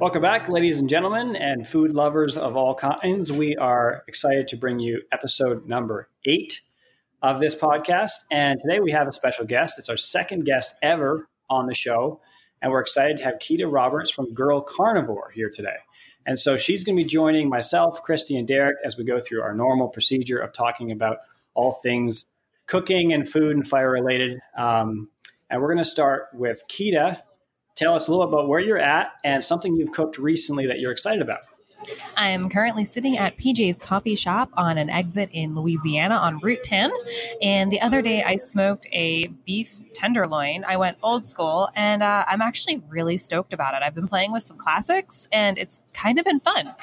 Welcome 0.00 0.22
back, 0.22 0.48
ladies 0.48 0.78
and 0.78 0.88
gentlemen, 0.88 1.34
and 1.34 1.66
food 1.66 1.92
lovers 1.92 2.36
of 2.36 2.56
all 2.56 2.72
kinds. 2.72 3.32
We 3.32 3.56
are 3.56 4.04
excited 4.06 4.46
to 4.46 4.56
bring 4.56 4.78
you 4.78 5.02
episode 5.10 5.66
number 5.66 6.08
eight 6.24 6.60
of 7.20 7.40
this 7.40 7.56
podcast. 7.56 8.12
And 8.30 8.60
today 8.60 8.78
we 8.78 8.92
have 8.92 9.08
a 9.08 9.12
special 9.12 9.44
guest. 9.44 9.76
It's 9.76 9.88
our 9.88 9.96
second 9.96 10.44
guest 10.44 10.76
ever 10.82 11.28
on 11.50 11.66
the 11.66 11.74
show. 11.74 12.20
And 12.62 12.70
we're 12.70 12.78
excited 12.78 13.16
to 13.16 13.24
have 13.24 13.40
Kita 13.40 13.66
Roberts 13.68 14.12
from 14.12 14.32
Girl 14.32 14.60
Carnivore 14.60 15.32
here 15.34 15.50
today. 15.50 15.78
And 16.24 16.38
so 16.38 16.56
she's 16.56 16.84
going 16.84 16.96
to 16.96 17.02
be 17.02 17.08
joining 17.08 17.48
myself, 17.48 18.00
Christy, 18.04 18.38
and 18.38 18.46
Derek 18.46 18.76
as 18.84 18.96
we 18.96 19.02
go 19.02 19.18
through 19.18 19.42
our 19.42 19.52
normal 19.52 19.88
procedure 19.88 20.38
of 20.38 20.52
talking 20.52 20.92
about 20.92 21.18
all 21.54 21.72
things 21.72 22.24
cooking 22.68 23.12
and 23.12 23.28
food 23.28 23.56
and 23.56 23.66
fire 23.66 23.90
related. 23.90 24.38
Um, 24.56 25.08
and 25.50 25.60
we're 25.60 25.74
going 25.74 25.78
to 25.78 25.90
start 25.90 26.28
with 26.34 26.62
Kita 26.68 27.20
tell 27.78 27.94
us 27.94 28.08
a 28.08 28.10
little 28.10 28.26
about 28.26 28.48
where 28.48 28.60
you're 28.60 28.78
at 28.78 29.12
and 29.24 29.42
something 29.42 29.76
you've 29.76 29.92
cooked 29.92 30.18
recently 30.18 30.66
that 30.66 30.80
you're 30.80 30.92
excited 30.92 31.22
about. 31.22 31.40
I 32.16 32.30
am 32.30 32.48
currently 32.50 32.84
sitting 32.84 33.16
at 33.16 33.38
PJ's 33.38 33.78
Coffee 33.78 34.16
Shop 34.16 34.50
on 34.54 34.78
an 34.78 34.90
exit 34.90 35.30
in 35.32 35.54
Louisiana 35.54 36.16
on 36.16 36.40
Route 36.40 36.64
10. 36.64 36.90
And 37.40 37.70
the 37.70 37.80
other 37.80 38.02
day 38.02 38.24
I 38.24 38.34
smoked 38.34 38.88
a 38.92 39.28
beef 39.46 39.80
tenderloin. 39.94 40.64
I 40.64 40.76
went 40.76 40.98
old 41.04 41.24
school 41.24 41.68
and 41.76 42.02
uh, 42.02 42.24
I'm 42.26 42.42
actually 42.42 42.82
really 42.88 43.16
stoked 43.16 43.52
about 43.52 43.74
it. 43.74 43.82
I've 43.82 43.94
been 43.94 44.08
playing 44.08 44.32
with 44.32 44.42
some 44.42 44.58
classics 44.58 45.28
and 45.30 45.56
it's 45.56 45.80
kind 45.94 46.18
of 46.18 46.24
been 46.24 46.40
fun. 46.40 46.74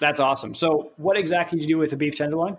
That's 0.00 0.20
awesome. 0.20 0.54
So, 0.54 0.92
what 0.96 1.16
exactly 1.16 1.58
did 1.58 1.68
you 1.68 1.76
do 1.76 1.78
with 1.78 1.90
the 1.90 1.96
beef 1.96 2.16
tenderloin? 2.16 2.58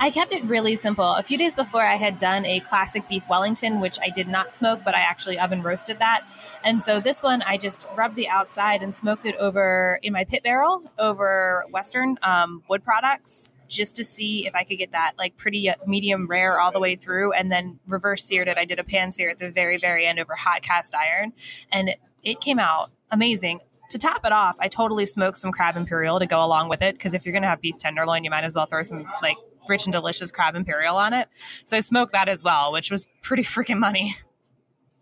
I 0.00 0.10
kept 0.10 0.32
it 0.32 0.44
really 0.44 0.74
simple. 0.76 1.14
A 1.14 1.22
few 1.22 1.38
days 1.38 1.54
before, 1.54 1.82
I 1.82 1.94
had 1.94 2.18
done 2.18 2.44
a 2.44 2.60
classic 2.60 3.08
beef 3.08 3.22
Wellington, 3.28 3.80
which 3.80 3.98
I 4.02 4.10
did 4.10 4.28
not 4.28 4.56
smoke, 4.56 4.80
but 4.84 4.96
I 4.96 5.00
actually 5.00 5.38
oven 5.38 5.62
roasted 5.62 6.00
that. 6.00 6.26
And 6.64 6.82
so 6.82 7.00
this 7.00 7.22
one, 7.22 7.42
I 7.42 7.56
just 7.56 7.86
rubbed 7.96 8.16
the 8.16 8.28
outside 8.28 8.82
and 8.82 8.92
smoked 8.92 9.24
it 9.24 9.36
over 9.36 10.00
in 10.02 10.12
my 10.12 10.24
pit 10.24 10.42
barrel 10.42 10.82
over 10.98 11.64
Western 11.70 12.18
um, 12.22 12.62
wood 12.68 12.84
products 12.84 13.52
just 13.68 13.96
to 13.96 14.04
see 14.04 14.46
if 14.46 14.54
I 14.54 14.64
could 14.64 14.78
get 14.78 14.92
that 14.92 15.12
like 15.16 15.36
pretty 15.36 15.70
uh, 15.70 15.74
medium 15.86 16.26
rare 16.26 16.60
all 16.60 16.70
the 16.70 16.80
way 16.80 16.96
through 16.96 17.32
and 17.32 17.50
then 17.50 17.78
reverse 17.86 18.24
seared 18.24 18.48
it. 18.48 18.58
I 18.58 18.64
did 18.64 18.78
a 18.78 18.84
pan 18.84 19.10
sear 19.10 19.30
at 19.30 19.38
the 19.38 19.50
very, 19.50 19.78
very 19.78 20.06
end 20.06 20.18
over 20.18 20.34
hot 20.34 20.62
cast 20.62 20.94
iron 20.94 21.32
and 21.72 21.88
it, 21.88 22.00
it 22.22 22.40
came 22.40 22.58
out 22.58 22.90
amazing 23.10 23.60
to 23.90 23.98
top 23.98 24.24
it 24.24 24.32
off, 24.32 24.56
I 24.58 24.66
totally 24.66 25.06
smoked 25.06 25.36
some 25.36 25.52
crab 25.52 25.76
imperial 25.76 26.18
to 26.18 26.26
go 26.26 26.44
along 26.44 26.68
with 26.68 26.82
it 26.82 26.96
because 26.96 27.14
if 27.14 27.24
you're 27.24 27.32
going 27.32 27.42
to 27.42 27.48
have 27.48 27.60
beef 27.60 27.78
tenderloin, 27.78 28.24
you 28.24 28.30
might 28.30 28.42
as 28.42 28.52
well 28.52 28.66
throw 28.66 28.82
some 28.82 29.06
like 29.22 29.36
rich 29.68 29.84
and 29.84 29.92
delicious 29.92 30.30
crab 30.30 30.54
imperial 30.54 30.96
on 30.96 31.12
it. 31.12 31.28
So 31.64 31.76
I 31.76 31.80
smoked 31.80 32.12
that 32.12 32.28
as 32.28 32.42
well, 32.42 32.72
which 32.72 32.90
was 32.90 33.06
pretty 33.22 33.42
freaking 33.54 33.78
money. 33.78 34.16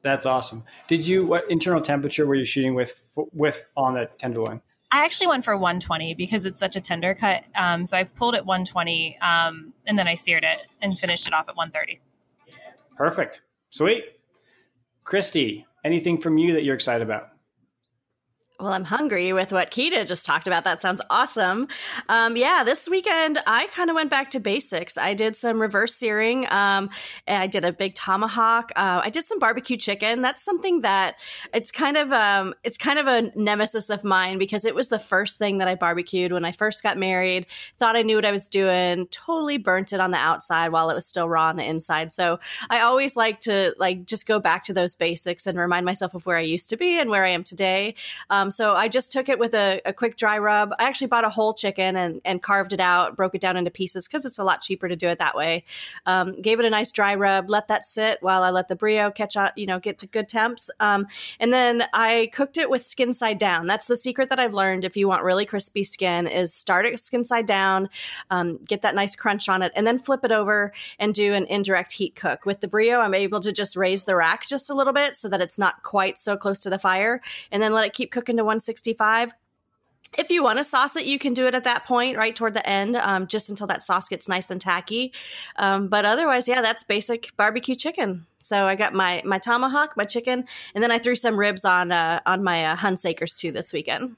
That's 0.02 0.26
awesome. 0.26 0.64
Did 0.88 1.06
you 1.06 1.24
what 1.24 1.48
internal 1.50 1.80
temperature 1.80 2.26
were 2.26 2.34
you 2.34 2.44
shooting 2.44 2.74
with 2.74 3.02
with 3.32 3.64
on 3.76 3.94
the 3.94 4.08
tenderloin? 4.18 4.60
I 4.90 5.04
actually 5.04 5.28
went 5.28 5.44
for 5.44 5.56
120 5.56 6.14
because 6.14 6.44
it's 6.44 6.60
such 6.60 6.76
a 6.76 6.80
tender 6.80 7.14
cut. 7.14 7.44
Um, 7.54 7.86
so 7.86 7.96
I 7.96 8.04
pulled 8.04 8.34
it 8.34 8.44
120 8.44 9.18
um, 9.20 9.72
and 9.86 9.98
then 9.98 10.06
I 10.06 10.16
seared 10.16 10.44
it 10.44 10.58
and 10.82 10.98
finished 10.98 11.26
it 11.26 11.32
off 11.32 11.48
at 11.48 11.56
130. 11.56 12.00
Perfect. 12.96 13.40
Sweet. 13.70 14.04
Christy, 15.04 15.66
anything 15.82 16.20
from 16.20 16.36
you 16.36 16.52
that 16.52 16.64
you're 16.64 16.74
excited 16.74 17.02
about? 17.02 17.31
Well, 18.62 18.74
I'm 18.74 18.84
hungry 18.84 19.32
with 19.32 19.52
what 19.52 19.72
Kita 19.72 20.06
just 20.06 20.24
talked 20.24 20.46
about. 20.46 20.62
That 20.62 20.80
sounds 20.80 21.00
awesome. 21.10 21.66
Um, 22.08 22.36
yeah, 22.36 22.62
this 22.62 22.88
weekend 22.88 23.40
I 23.44 23.66
kind 23.66 23.90
of 23.90 23.96
went 23.96 24.08
back 24.08 24.30
to 24.30 24.38
basics. 24.40 24.96
I 24.96 25.14
did 25.14 25.36
some 25.36 25.60
reverse 25.60 25.96
searing. 25.96 26.46
Um, 26.48 26.88
I 27.26 27.48
did 27.48 27.64
a 27.64 27.72
big 27.72 27.96
tomahawk. 27.96 28.70
Uh, 28.76 29.00
I 29.02 29.10
did 29.10 29.24
some 29.24 29.40
barbecue 29.40 29.76
chicken. 29.76 30.22
That's 30.22 30.44
something 30.44 30.82
that 30.82 31.16
it's 31.52 31.72
kind 31.72 31.96
of 31.96 32.12
um, 32.12 32.54
it's 32.62 32.78
kind 32.78 33.00
of 33.00 33.08
a 33.08 33.32
nemesis 33.34 33.90
of 33.90 34.04
mine 34.04 34.38
because 34.38 34.64
it 34.64 34.76
was 34.76 34.90
the 34.90 35.00
first 35.00 35.40
thing 35.40 35.58
that 35.58 35.66
I 35.66 35.74
barbecued 35.74 36.30
when 36.30 36.44
I 36.44 36.52
first 36.52 36.84
got 36.84 36.96
married. 36.96 37.46
Thought 37.80 37.96
I 37.96 38.02
knew 38.02 38.14
what 38.14 38.24
I 38.24 38.30
was 38.30 38.48
doing. 38.48 39.08
Totally 39.08 39.58
burnt 39.58 39.92
it 39.92 39.98
on 39.98 40.12
the 40.12 40.18
outside 40.18 40.68
while 40.68 40.88
it 40.88 40.94
was 40.94 41.04
still 41.04 41.28
raw 41.28 41.48
on 41.48 41.56
the 41.56 41.68
inside. 41.68 42.12
So 42.12 42.38
I 42.70 42.82
always 42.82 43.16
like 43.16 43.40
to 43.40 43.74
like 43.80 44.04
just 44.04 44.24
go 44.24 44.38
back 44.38 44.62
to 44.64 44.72
those 44.72 44.94
basics 44.94 45.48
and 45.48 45.58
remind 45.58 45.84
myself 45.84 46.14
of 46.14 46.26
where 46.26 46.36
I 46.36 46.42
used 46.42 46.70
to 46.70 46.76
be 46.76 47.00
and 47.00 47.10
where 47.10 47.24
I 47.24 47.30
am 47.30 47.42
today. 47.42 47.96
Um, 48.30 48.51
so 48.52 48.74
I 48.74 48.88
just 48.88 49.12
took 49.12 49.28
it 49.28 49.38
with 49.38 49.54
a, 49.54 49.80
a, 49.84 49.92
quick 49.92 50.16
dry 50.16 50.38
rub. 50.38 50.72
I 50.78 50.84
actually 50.84 51.06
bought 51.08 51.24
a 51.24 51.30
whole 51.30 51.54
chicken 51.54 51.96
and, 51.96 52.20
and 52.24 52.42
carved 52.42 52.72
it 52.72 52.80
out, 52.80 53.16
broke 53.16 53.34
it 53.34 53.40
down 53.40 53.56
into 53.56 53.70
pieces 53.70 54.06
because 54.06 54.24
it's 54.24 54.38
a 54.38 54.44
lot 54.44 54.60
cheaper 54.60 54.88
to 54.88 54.96
do 54.96 55.08
it 55.08 55.18
that 55.18 55.34
way. 55.34 55.64
Um, 56.06 56.40
gave 56.40 56.60
it 56.60 56.66
a 56.66 56.70
nice 56.70 56.92
dry 56.92 57.14
rub, 57.14 57.50
let 57.50 57.68
that 57.68 57.84
sit 57.84 58.18
while 58.20 58.42
I 58.42 58.50
let 58.50 58.68
the 58.68 58.76
brio 58.76 59.10
catch 59.10 59.36
on, 59.36 59.50
you 59.56 59.66
know, 59.66 59.78
get 59.78 59.98
to 59.98 60.06
good 60.06 60.28
temps. 60.28 60.70
Um, 60.80 61.06
and 61.40 61.52
then 61.52 61.84
I 61.92 62.30
cooked 62.32 62.58
it 62.58 62.70
with 62.70 62.82
skin 62.82 63.12
side 63.12 63.38
down. 63.38 63.66
That's 63.66 63.86
the 63.86 63.96
secret 63.96 64.28
that 64.28 64.38
I've 64.38 64.54
learned 64.54 64.84
if 64.84 64.96
you 64.96 65.08
want 65.08 65.22
really 65.22 65.44
crispy 65.44 65.84
skin 65.84 66.26
is 66.26 66.54
start 66.54 66.86
it 66.86 66.98
skin 66.98 67.24
side 67.24 67.46
down, 67.46 67.88
um, 68.30 68.58
get 68.66 68.82
that 68.82 68.94
nice 68.94 69.16
crunch 69.16 69.48
on 69.48 69.62
it, 69.62 69.72
and 69.74 69.86
then 69.86 69.98
flip 69.98 70.24
it 70.24 70.32
over 70.32 70.72
and 70.98 71.14
do 71.14 71.34
an 71.34 71.46
indirect 71.46 71.92
heat 71.92 72.14
cook. 72.14 72.46
With 72.46 72.60
the 72.60 72.68
brio, 72.68 73.00
I'm 73.00 73.14
able 73.14 73.40
to 73.40 73.52
just 73.52 73.76
raise 73.76 74.04
the 74.04 74.16
rack 74.16 74.46
just 74.46 74.70
a 74.70 74.74
little 74.74 74.92
bit 74.92 75.16
so 75.16 75.28
that 75.28 75.40
it's 75.40 75.58
not 75.58 75.82
quite 75.82 76.18
so 76.18 76.36
close 76.36 76.60
to 76.60 76.70
the 76.70 76.78
fire, 76.78 77.20
and 77.50 77.62
then 77.62 77.72
let 77.72 77.86
it 77.86 77.92
keep 77.92 78.10
cooking 78.10 78.31
to 78.36 78.44
165 78.44 79.32
if 80.18 80.30
you 80.30 80.42
want 80.42 80.58
to 80.58 80.64
sauce 80.64 80.96
it, 80.96 81.06
you 81.06 81.18
can 81.18 81.32
do 81.32 81.46
it 81.46 81.54
at 81.54 81.64
that 81.64 81.86
point, 81.86 82.16
right 82.16 82.34
toward 82.34 82.54
the 82.54 82.66
end, 82.68 82.96
um, 82.96 83.26
just 83.26 83.48
until 83.48 83.66
that 83.68 83.82
sauce 83.82 84.08
gets 84.08 84.28
nice 84.28 84.50
and 84.50 84.60
tacky. 84.60 85.12
Um, 85.56 85.88
but 85.88 86.04
otherwise, 86.04 86.46
yeah, 86.48 86.60
that's 86.60 86.84
basic 86.84 87.34
barbecue 87.36 87.74
chicken. 87.74 88.26
So 88.40 88.66
I 88.66 88.74
got 88.74 88.92
my 88.92 89.22
my 89.24 89.38
tomahawk, 89.38 89.96
my 89.96 90.04
chicken, 90.04 90.44
and 90.74 90.82
then 90.82 90.90
I 90.90 90.98
threw 90.98 91.14
some 91.14 91.38
ribs 91.38 91.64
on 91.64 91.92
uh, 91.92 92.20
on 92.26 92.44
my 92.44 92.64
uh, 92.64 92.94
too 92.96 93.52
this 93.52 93.72
weekend. 93.72 94.16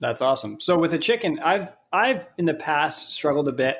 That's 0.00 0.22
awesome. 0.22 0.60
So 0.60 0.78
with 0.78 0.92
the 0.92 0.98
chicken, 0.98 1.40
I've 1.40 1.68
I've 1.92 2.28
in 2.38 2.44
the 2.44 2.54
past 2.54 3.12
struggled 3.12 3.48
a 3.48 3.52
bit 3.52 3.78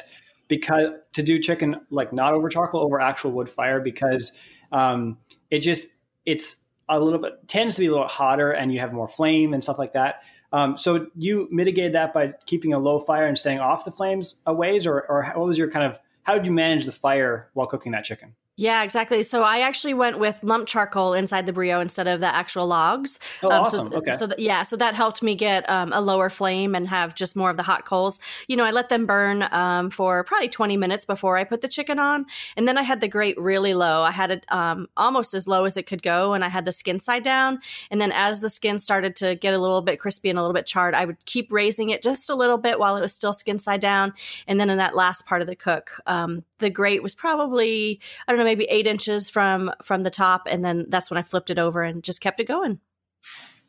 because 0.49 0.89
to 1.13 1.23
do 1.23 1.39
chicken 1.39 1.81
like 1.91 2.13
not 2.13 2.33
over 2.33 2.49
charcoal, 2.49 2.81
over 2.81 3.01
actual 3.01 3.31
wood 3.33 3.49
fire 3.49 3.81
because 3.81 4.33
um, 4.73 5.19
it 5.51 5.61
just 5.61 5.89
it's 6.27 6.57
a 6.89 6.99
little 6.99 7.19
bit 7.19 7.47
tends 7.49 7.75
to 7.77 7.81
be 7.81 7.87
a 7.87 7.91
little 7.91 8.09
hotter 8.09 8.53
and 8.53 8.73
you 8.73 8.81
have 8.81 8.93
more 8.93 9.09
flame 9.09 9.55
and 9.55 9.63
stuff 9.63 9.79
like 9.79 9.93
that. 9.93 10.23
Um, 10.53 10.77
so 10.79 11.09
you 11.15 11.49
mitigated 11.51 11.95
that 11.95 12.15
by 12.15 12.35
keeping 12.47 12.73
a 12.73 12.79
low 12.79 12.99
fire 12.99 13.27
and 13.27 13.37
staying 13.37 13.61
off 13.61 13.85
the 13.85 13.91
flames 13.91 14.37
a 14.47 14.55
ways, 14.55 14.87
or, 14.87 15.03
or 15.03 15.25
what 15.35 15.47
was 15.47 15.59
your 15.59 15.71
kind 15.71 15.85
of 15.85 16.01
how 16.23 16.35
did 16.35 16.47
you 16.47 16.53
manage 16.53 16.85
the 16.85 16.93
fire 16.93 17.49
while 17.55 17.67
cooking 17.67 17.93
that 17.93 18.05
chicken? 18.05 18.35
Yeah, 18.59 18.83
exactly. 18.83 19.23
So 19.23 19.45
I 19.45 19.61
actually 19.61 19.95
went 19.95 20.19
with 20.19 20.43
lump 20.43 20.67
charcoal 20.67 21.15
inside 21.15 21.47
the 21.47 21.53
brio 21.53 21.79
instead 21.79 22.09
of 22.09 22.19
the 22.19 22.27
actual 22.27 22.67
logs. 22.67 23.21
Oh, 23.41 23.53
um, 23.53 23.61
awesome. 23.61 23.93
So, 23.93 23.99
okay. 23.99 24.11
So 24.11 24.27
th- 24.27 24.41
yeah, 24.41 24.63
so 24.63 24.75
that 24.75 24.97
helped 24.97 25.23
me 25.23 25.37
get 25.37 25.71
um, 25.71 25.93
a 25.93 26.01
lower 26.01 26.29
flame 26.29 26.75
and 26.75 26.89
have 26.89 27.15
just 27.15 27.37
more 27.37 27.51
of 27.51 27.57
the 27.57 27.63
hot 27.63 27.85
coals. 27.85 28.21
You 28.49 28.57
know, 28.57 28.65
I 28.65 28.73
let 28.73 28.89
them 28.89 29.07
burn 29.07 29.45
um, 29.53 29.91
for 29.91 30.25
probably 30.25 30.49
20 30.49 30.77
minutes 30.77 31.05
before 31.05 31.39
I 31.39 31.45
put 31.45 31.61
the 31.61 31.69
chicken 31.69 32.01
on, 32.01 32.27
and 32.57 32.67
then 32.67 32.77
I 32.77 32.83
had 32.83 33.01
the 33.01 33.07
grate 33.07 33.41
really 33.41 33.75
low. 33.75 34.03
I 34.03 34.11
had 34.11 34.33
it 34.33 34.45
um, 34.49 34.89
almost 34.97 35.35
as 35.35 35.47
low 35.47 35.65
as 35.65 35.77
it 35.77 35.85
could 35.85 36.03
go, 36.03 36.33
and 36.33 36.45
I 36.45 36.49
had 36.49 36.65
the 36.65 36.73
skin 36.73 36.99
side 36.99 37.23
down. 37.23 37.61
And 37.93 38.01
then 38.01 38.11
as 38.11 38.41
the 38.41 38.51
skin 38.51 38.81
started 38.81 39.15
to 39.17 39.37
get 39.37 39.55
a 39.55 39.59
little 39.59 39.83
bit 39.83 40.01
crispy 40.01 40.31
and 40.31 40.39
a 40.39 40.43
little 40.43 40.53
bit 40.53 40.67
charred, 40.67 40.97
I 40.97 41.05
would 41.05 41.25
keep 41.27 41.53
raising 41.53 41.91
it 41.91 42.03
just 42.03 42.29
a 42.29 42.35
little 42.35 42.59
bit 42.59 42.81
while 42.81 42.97
it 42.97 43.03
was 43.03 43.15
still 43.15 43.33
skin 43.33 43.61
side 43.61 43.81
down. 43.81 44.15
And 44.49 44.59
then 44.59 44.69
in 44.69 44.79
that 44.79 44.97
last 44.97 45.27
part 45.27 45.43
of 45.43 45.47
the 45.47 45.55
cook, 45.55 45.93
um, 46.09 46.43
the 46.59 46.71
grate 46.71 47.03
was 47.03 47.15
probably 47.15 48.01
I 48.27 48.33
don't 48.33 48.39
know 48.39 48.45
maybe 48.45 48.65
eight 48.65 48.87
inches 48.87 49.31
from 49.31 49.73
from 49.83 50.03
the 50.03 50.11
top, 50.11 50.43
and 50.51 50.65
then 50.65 50.87
that's 50.89 51.11
when 51.11 51.19
I 51.19 51.23
flipped 51.23 51.51
it 51.51 51.59
over 51.59 51.83
and 51.83 52.03
just 52.03 52.21
kept 52.21 52.41
it 52.41 52.45
going. 52.45 52.81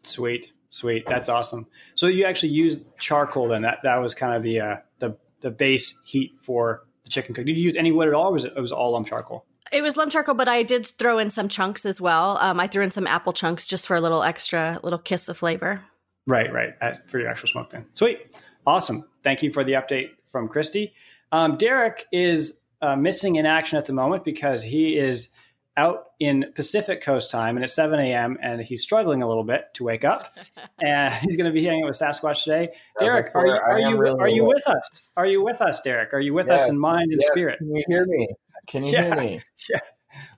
Sweet, 0.03 0.53
sweet, 0.69 1.05
that's 1.07 1.29
awesome. 1.29 1.67
So 1.93 2.07
you 2.07 2.25
actually 2.25 2.49
used 2.49 2.85
charcoal 2.99 3.47
then? 3.47 3.63
That 3.63 3.79
that 3.83 3.97
was 3.97 4.13
kind 4.13 4.35
of 4.35 4.43
the 4.43 4.59
uh, 4.59 4.75
the 4.99 5.17
the 5.41 5.51
base 5.51 5.95
heat 6.03 6.33
for 6.41 6.85
the 7.03 7.09
chicken 7.09 7.33
cook. 7.33 7.45
Did 7.45 7.57
you 7.57 7.63
use 7.63 7.75
any 7.75 7.91
wood 7.91 8.07
at 8.07 8.13
all, 8.13 8.29
or 8.29 8.33
was 8.33 8.45
it, 8.45 8.53
it 8.55 8.61
was 8.61 8.71
all 8.71 8.91
lump 8.91 9.07
charcoal? 9.07 9.45
It 9.71 9.81
was 9.81 9.97
lump 9.97 10.11
charcoal, 10.11 10.35
but 10.35 10.47
I 10.47 10.63
did 10.63 10.85
throw 10.85 11.19
in 11.19 11.29
some 11.29 11.47
chunks 11.47 11.85
as 11.85 12.01
well. 12.01 12.37
Um, 12.39 12.59
I 12.59 12.67
threw 12.67 12.83
in 12.83 12.91
some 12.91 13.05
apple 13.05 13.33
chunks 13.33 13.67
just 13.67 13.87
for 13.87 13.95
a 13.95 14.01
little 14.01 14.23
extra, 14.23 14.79
little 14.81 14.97
kiss 14.97 15.29
of 15.29 15.37
flavor. 15.37 15.83
Right, 16.25 16.51
right, 16.51 16.73
for 17.07 17.19
your 17.19 17.29
actual 17.29 17.49
smoke 17.49 17.69
then. 17.69 17.85
Sweet, 17.93 18.35
awesome. 18.65 19.05
Thank 19.23 19.43
you 19.43 19.51
for 19.51 19.63
the 19.63 19.73
update 19.73 20.09
from 20.25 20.47
Christy. 20.47 20.93
Um, 21.31 21.57
Derek 21.57 22.05
is 22.11 22.59
uh, 22.81 22.95
missing 22.95 23.35
in 23.35 23.45
action 23.45 23.77
at 23.77 23.85
the 23.85 23.93
moment 23.93 24.23
because 24.23 24.63
he 24.63 24.97
is 24.97 25.33
out 25.77 26.07
in 26.19 26.45
Pacific 26.55 27.01
Coast 27.01 27.31
time 27.31 27.55
and 27.55 27.63
it's 27.63 27.73
7 27.73 27.97
a.m. 27.99 28.37
and 28.41 28.61
he's 28.61 28.81
struggling 28.81 29.23
a 29.23 29.27
little 29.27 29.45
bit 29.45 29.73
to 29.75 29.83
wake 29.83 30.03
up. 30.03 30.37
and 30.81 31.13
he's 31.13 31.37
going 31.37 31.45
to 31.45 31.53
be 31.53 31.63
hanging 31.63 31.83
out 31.83 31.87
with 31.87 31.97
Sasquatch 31.97 32.43
today. 32.43 32.69
Derek, 32.99 33.33
are 33.33 33.47
you 33.47 33.53
are 33.53 33.79
you 33.79 33.97
really 33.97 34.19
are 34.19 34.27
you 34.27 34.45
with 34.45 34.67
us? 34.67 35.09
Are 35.15 35.25
you 35.25 35.43
with 35.43 35.61
us, 35.61 35.81
Derek? 35.81 36.13
Are 36.13 36.19
you 36.19 36.33
with 36.33 36.47
yes, 36.47 36.63
us 36.63 36.69
in 36.69 36.77
mind 36.77 37.11
and 37.11 37.19
yes. 37.21 37.31
spirit? 37.31 37.59
Can 37.59 37.75
you 37.75 37.83
hear 37.87 38.05
me? 38.05 38.27
Can 38.67 38.85
you 38.85 38.91
yeah, 38.91 39.03
hear 39.03 39.15
me? 39.15 39.39
Yeah, 39.69 39.79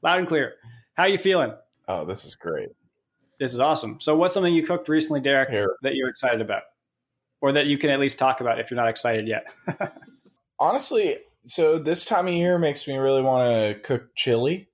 loud 0.04 0.20
and 0.20 0.28
clear. 0.28 0.56
How 0.94 1.04
are 1.04 1.10
you 1.10 1.18
feeling? 1.18 1.54
Oh, 1.88 2.06
this 2.06 2.26
is 2.26 2.36
great. 2.36 2.70
This 3.40 3.54
is 3.54 3.60
awesome. 3.60 4.00
So, 4.00 4.16
what's 4.16 4.34
something 4.34 4.54
you 4.54 4.64
cooked 4.64 4.88
recently, 4.88 5.22
Derek, 5.22 5.50
Here. 5.50 5.76
that 5.82 5.96
you're 5.96 6.10
excited 6.10 6.42
about, 6.42 6.64
or 7.40 7.52
that 7.54 7.66
you 7.66 7.78
can 7.78 7.90
at 7.90 8.00
least 8.00 8.20
talk 8.20 8.42
about 8.42 8.60
if 8.60 8.70
you're 8.70 8.80
not 8.80 8.90
excited 8.90 9.28
yet? 9.28 9.48
Honestly, 10.60 11.18
so 11.46 11.78
this 11.78 12.06
time 12.06 12.28
of 12.28 12.34
year 12.34 12.58
makes 12.58 12.88
me 12.88 12.98
really 12.98 13.22
want 13.22 13.50
to 13.50 13.80
cook 13.82 14.16
chili. 14.16 14.70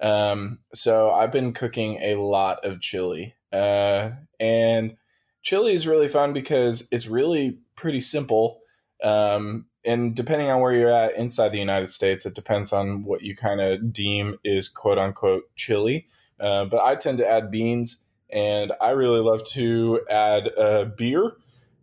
Um, 0.00 0.60
so 0.72 1.10
I've 1.10 1.32
been 1.32 1.52
cooking 1.52 1.98
a 2.00 2.14
lot 2.14 2.64
of 2.64 2.80
chili, 2.80 3.34
uh, 3.52 4.10
and 4.38 4.96
chili 5.42 5.74
is 5.74 5.86
really 5.86 6.08
fun 6.08 6.32
because 6.32 6.88
it's 6.90 7.06
really 7.06 7.58
pretty 7.76 8.00
simple. 8.00 8.60
Um, 9.02 9.66
and 9.84 10.14
depending 10.14 10.50
on 10.50 10.60
where 10.60 10.72
you're 10.72 10.90
at 10.90 11.16
inside 11.16 11.50
the 11.50 11.58
United 11.58 11.88
States, 11.88 12.26
it 12.26 12.34
depends 12.34 12.72
on 12.72 13.04
what 13.04 13.22
you 13.22 13.36
kind 13.36 13.60
of 13.60 13.92
deem 13.92 14.38
is 14.44 14.68
quote 14.68 14.98
unquote 14.98 15.44
chili. 15.56 16.06
Uh, 16.38 16.64
but 16.64 16.82
I 16.82 16.96
tend 16.96 17.18
to 17.18 17.28
add 17.28 17.50
beans, 17.50 17.98
and 18.30 18.72
I 18.80 18.90
really 18.90 19.20
love 19.20 19.44
to 19.48 20.00
add 20.08 20.50
uh, 20.56 20.84
beer, 20.84 21.32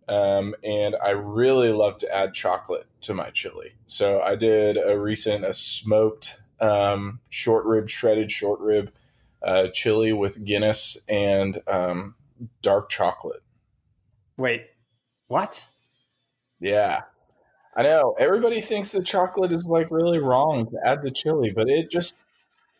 um, 0.07 0.55
and 0.63 0.95
I 1.03 1.11
really 1.11 1.71
love 1.71 1.97
to 1.99 2.15
add 2.15 2.33
chocolate 2.33 2.87
to 3.01 3.13
my 3.13 3.29
chili. 3.29 3.73
So 3.85 4.21
I 4.21 4.35
did 4.35 4.77
a 4.77 4.97
recent 4.99 5.43
a 5.45 5.53
smoked 5.53 6.41
um, 6.59 7.19
short 7.29 7.65
rib, 7.65 7.89
shredded 7.89 8.31
short 8.31 8.59
rib 8.59 8.91
uh, 9.43 9.67
chili 9.73 10.13
with 10.13 10.43
Guinness 10.43 10.97
and 11.07 11.61
um, 11.67 12.15
dark 12.61 12.89
chocolate. 12.89 13.43
Wait, 14.37 14.65
what? 15.27 15.67
Yeah. 16.59 17.03
I 17.75 17.83
know. 17.83 18.15
Everybody 18.17 18.61
thinks 18.61 18.91
that 18.93 19.05
chocolate 19.05 19.51
is 19.51 19.65
like 19.65 19.91
really 19.91 20.17
wrong 20.17 20.65
to 20.71 20.77
add 20.83 21.03
to 21.03 21.11
chili, 21.11 21.51
but 21.55 21.69
it 21.69 21.91
just 21.91 22.15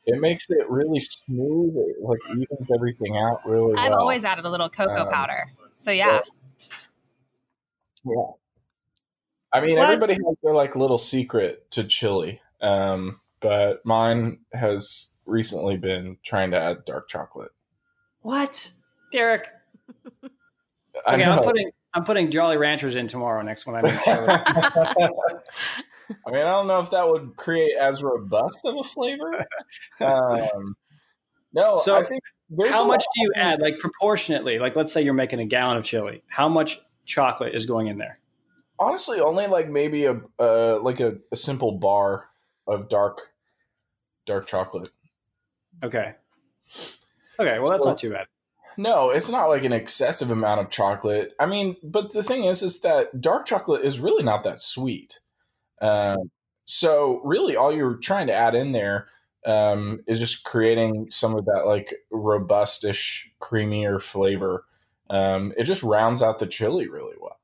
it 0.06 0.19
makes 0.19 0.50
it 0.50 0.68
really 0.69 1.00
smooth. 1.00 1.75
It 1.75 1.97
like 2.01 2.18
evens 2.31 2.69
everything 2.73 3.15
out 3.15 3.41
really 3.45 3.75
I've 3.77 3.91
well. 3.91 4.00
always 4.00 4.23
added 4.23 4.45
a 4.45 4.50
little 4.50 4.69
cocoa 4.69 5.03
Um, 5.03 5.09
powder. 5.09 5.51
So 5.77 5.91
yeah. 5.91 6.21
Yeah. 8.07 8.31
I 9.54 9.62
mean, 9.62 9.77
What? 9.77 9.86
everybody 9.86 10.13
has 10.13 10.36
their 10.44 10.54
like 10.54 10.75
little 10.75 10.98
secret 10.98 11.69
to 11.71 11.83
chili, 11.83 12.42
um, 12.62 13.19
but 13.39 13.86
mine 13.86 14.39
has 14.54 15.15
recently 15.25 15.77
been 15.77 16.18
trying 16.24 16.51
to 16.51 16.59
add 16.59 16.86
dark 16.86 17.07
chocolate. 17.07 17.51
What? 18.21 18.71
Derek. 19.12 19.48
I 21.06 21.15
Okay, 21.15 21.24
I'm 21.24 21.44
putting 21.44 21.71
I'm 21.94 22.04
putting 22.04 22.30
Jolly 22.30 22.57
Ranchers 22.57 22.95
in 22.95 23.07
tomorrow 23.07 23.42
next 23.42 23.65
one 23.65 23.75
I 23.75 23.81
make 23.81 24.04
chili. 24.04 24.27
I 26.25 26.31
mean, 26.31 26.42
I 26.42 26.51
don't 26.51 26.68
know 26.68 26.80
if 26.80 26.89
that 26.92 27.07
would 27.07 27.36
create 27.36 27.75
as 27.80 28.04
robust 28.04 28.62
of 28.65 28.77
a 28.77 28.83
flavor. 28.83 29.45
Um, 30.00 30.75
no, 31.54 31.75
So, 31.75 31.95
I 31.95 32.04
think 32.04 32.21
How 32.69 32.86
much 32.86 33.04
do 33.15 33.21
you 33.21 33.31
add, 33.36 33.59
like 33.59 33.80
proportionately? 33.80 34.59
Like, 34.59 34.75
let's 34.75 34.94
say 34.94 35.01
you're 35.01 35.13
making 35.13 35.39
a 35.39 35.45
gallon 35.45 35.77
of 35.77 35.83
chili. 35.83 36.24
How 36.27 36.48
much 36.48 36.80
chocolate 37.07 37.56
is 37.56 37.65
going 37.65 37.88
in 37.88 37.98
there? 37.98 38.19
Honestly, 38.77 39.19
only 39.19 39.48
like 39.48 39.68
maybe 39.69 40.06
a 40.06 40.21
uh, 40.38 40.80
like 40.83 41.00
a, 41.00 41.15
a 41.31 41.36
simple 41.36 41.71
bar 41.71 42.30
of 42.68 42.89
dark 42.89 43.19
dark 44.27 44.45
chocolate. 44.45 44.92
Okay. 45.83 46.13
Okay, 47.39 47.59
well 47.59 47.69
that's 47.69 47.83
So- 47.83 47.89
not 47.89 47.98
too 47.98 48.12
bad. 48.12 48.27
No, 48.80 49.09
it's 49.09 49.27
not 49.30 49.48
like 49.48 49.63
an 49.63 49.74
excessive 49.74 50.30
amount 50.30 50.62
of 50.62 50.69
chocolate. 50.69 51.33
I 51.39 51.48
mean, 51.48 51.77
but 51.81 52.12
the 52.13 52.21
thing 52.21 52.44
is, 52.44 52.62
is 52.62 52.81
that 52.81 53.19
dark 53.19 53.48
chocolate 53.48 53.83
is 53.83 54.00
really 54.00 54.21
not 54.21 54.44
that 54.44 54.59
sweet. 54.59 55.19
Um, 55.81 56.30
so 56.65 57.19
really, 57.24 57.56
all 57.56 57.74
you're 57.75 57.95
trying 57.95 58.27
to 58.27 58.33
add 58.33 58.54
in 58.54 58.74
there 58.74 59.07
um, 59.48 60.04
is 60.06 60.19
just 60.19 60.44
creating 60.44 61.09
some 61.09 61.36
of 61.36 61.45
that 61.45 61.63
like 61.65 61.92
robustish, 62.12 63.31
creamier 63.42 64.00
flavor. 64.00 64.65
Um, 65.09 65.54
it 65.57 65.63
just 65.63 65.83
rounds 65.83 66.21
out 66.21 66.39
the 66.39 66.48
chili 66.48 66.88
really 66.88 67.15
well. 67.19 67.39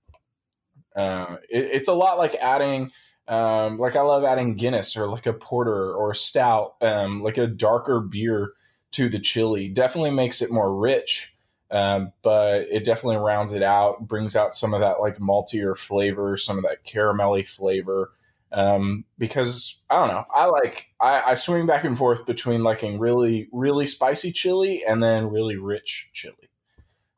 Uh, 0.95 1.37
it, 1.49 1.65
it's 1.71 1.87
a 1.87 1.93
lot 1.93 2.17
like 2.17 2.35
adding, 2.35 2.91
um, 3.27 3.77
like 3.77 3.95
I 3.95 4.01
love 4.01 4.23
adding 4.23 4.55
Guinness 4.55 4.97
or 4.97 5.07
like 5.07 5.25
a 5.25 5.33
porter 5.33 5.93
or 5.93 6.11
a 6.11 6.15
stout, 6.15 6.75
um, 6.81 7.23
like 7.23 7.37
a 7.37 7.47
darker 7.47 7.99
beer 7.99 8.53
to 8.91 9.09
the 9.09 9.19
chili. 9.19 9.69
Definitely 9.69 10.11
makes 10.11 10.41
it 10.41 10.51
more 10.51 10.75
rich, 10.75 11.35
um, 11.71 12.11
but 12.21 12.67
it 12.69 12.85
definitely 12.85 13.17
rounds 13.17 13.53
it 13.53 13.63
out, 13.63 14.07
brings 14.07 14.35
out 14.35 14.53
some 14.53 14.73
of 14.73 14.81
that 14.81 14.99
like 14.99 15.17
maltier 15.17 15.75
flavor, 15.75 16.37
some 16.37 16.57
of 16.57 16.63
that 16.63 16.83
caramelly 16.83 17.47
flavor. 17.47 18.11
Um, 18.51 19.05
because 19.17 19.79
I 19.89 19.95
don't 19.95 20.09
know, 20.09 20.25
I 20.31 20.45
like 20.45 20.89
I, 20.99 21.31
I 21.31 21.33
swing 21.33 21.65
back 21.65 21.85
and 21.85 21.97
forth 21.97 22.27
between 22.27 22.63
liking 22.63 22.99
really 22.99 23.47
really 23.51 23.87
spicy 23.87 24.31
chili 24.31 24.83
and 24.87 25.01
then 25.01 25.31
really 25.31 25.55
rich 25.55 26.11
chili. 26.13 26.49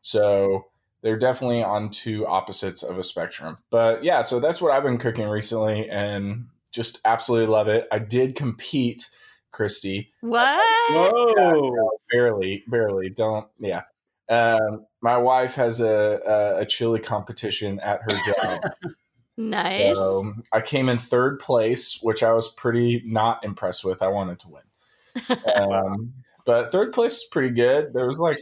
So 0.05 0.67
they're 1.01 1.17
definitely 1.17 1.63
on 1.63 1.89
two 1.89 2.27
opposites 2.27 2.83
of 2.83 2.99
a 2.99 3.03
spectrum. 3.03 3.57
But 3.71 4.03
yeah, 4.03 4.21
so 4.21 4.39
that's 4.39 4.61
what 4.61 4.71
I've 4.71 4.83
been 4.83 4.99
cooking 4.99 5.27
recently 5.27 5.89
and 5.89 6.45
just 6.71 6.99
absolutely 7.05 7.47
love 7.47 7.67
it. 7.67 7.87
I 7.91 7.97
did 7.97 8.35
compete, 8.35 9.09
Christy, 9.51 10.11
What? 10.21 10.61
Whoa! 10.91 11.89
barely, 12.11 12.63
barely. 12.67 13.09
Don't, 13.09 13.47
yeah. 13.59 13.81
Um, 14.29 14.85
my 15.01 15.17
wife 15.17 15.55
has 15.55 15.79
a, 15.79 16.19
a, 16.23 16.61
a 16.61 16.65
chili 16.67 16.99
competition 16.99 17.79
at 17.79 18.01
her 18.03 18.33
job. 18.33 18.61
Nice. 19.37 19.97
so 19.97 20.31
I 20.53 20.61
came 20.61 20.87
in 20.87 20.97
third 20.97 21.41
place, 21.41 21.99
which 22.01 22.23
I 22.23 22.31
was 22.31 22.53
pretty 22.53 23.03
not 23.05 23.43
impressed 23.43 23.83
with. 23.83 24.01
I 24.01 24.07
wanted 24.07 24.39
to 24.39 24.47
win. 24.47 25.37
Um, 25.53 26.13
but 26.45 26.71
third 26.71 26.93
place 26.93 27.17
is 27.17 27.27
pretty 27.29 27.53
good. 27.53 27.91
There 27.91 28.07
was 28.07 28.17
like 28.17 28.41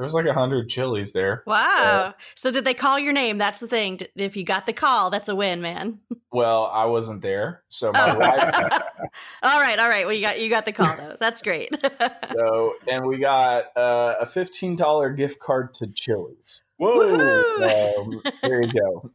there 0.00 0.04
was 0.06 0.14
like 0.14 0.24
a 0.24 0.32
hundred 0.32 0.70
chilies 0.70 1.12
there. 1.12 1.42
wow. 1.46 2.14
So 2.34 2.50
did 2.50 2.64
they 2.64 2.72
call 2.72 2.98
your 2.98 3.12
name? 3.12 3.36
That's 3.36 3.60
the 3.60 3.68
thing. 3.68 4.00
If 4.16 4.34
you 4.34 4.44
got 4.44 4.64
the 4.64 4.72
call, 4.72 5.10
that's 5.10 5.28
a 5.28 5.34
win, 5.36 5.60
man. 5.60 6.00
Well, 6.32 6.66
I 6.72 6.84
wasn't 6.84 7.22
there, 7.22 7.64
so 7.66 7.90
my 7.90 8.14
Oh. 8.14 8.18
wife. 8.18 8.54
all 9.42 9.60
right, 9.60 9.76
all 9.80 9.88
right. 9.88 10.06
Well, 10.06 10.14
you 10.14 10.20
got 10.20 10.38
you 10.40 10.48
got 10.48 10.64
the 10.64 10.70
call 10.70 10.96
though. 10.96 11.16
That's 11.20 11.42
great. 11.42 11.76
So, 12.32 12.74
and 12.86 13.04
we 13.04 13.18
got 13.18 13.76
uh, 13.76 14.14
a 14.20 14.26
fifteen 14.26 14.76
dollar 14.76 15.10
gift 15.10 15.40
card 15.40 15.74
to 15.74 15.88
Chili's. 15.88 16.62
Whoa! 16.76 16.96
Woohoo! 17.00 17.98
Um, 17.98 18.22
there 18.42 18.62
you 18.62 18.72
go. 18.72 19.10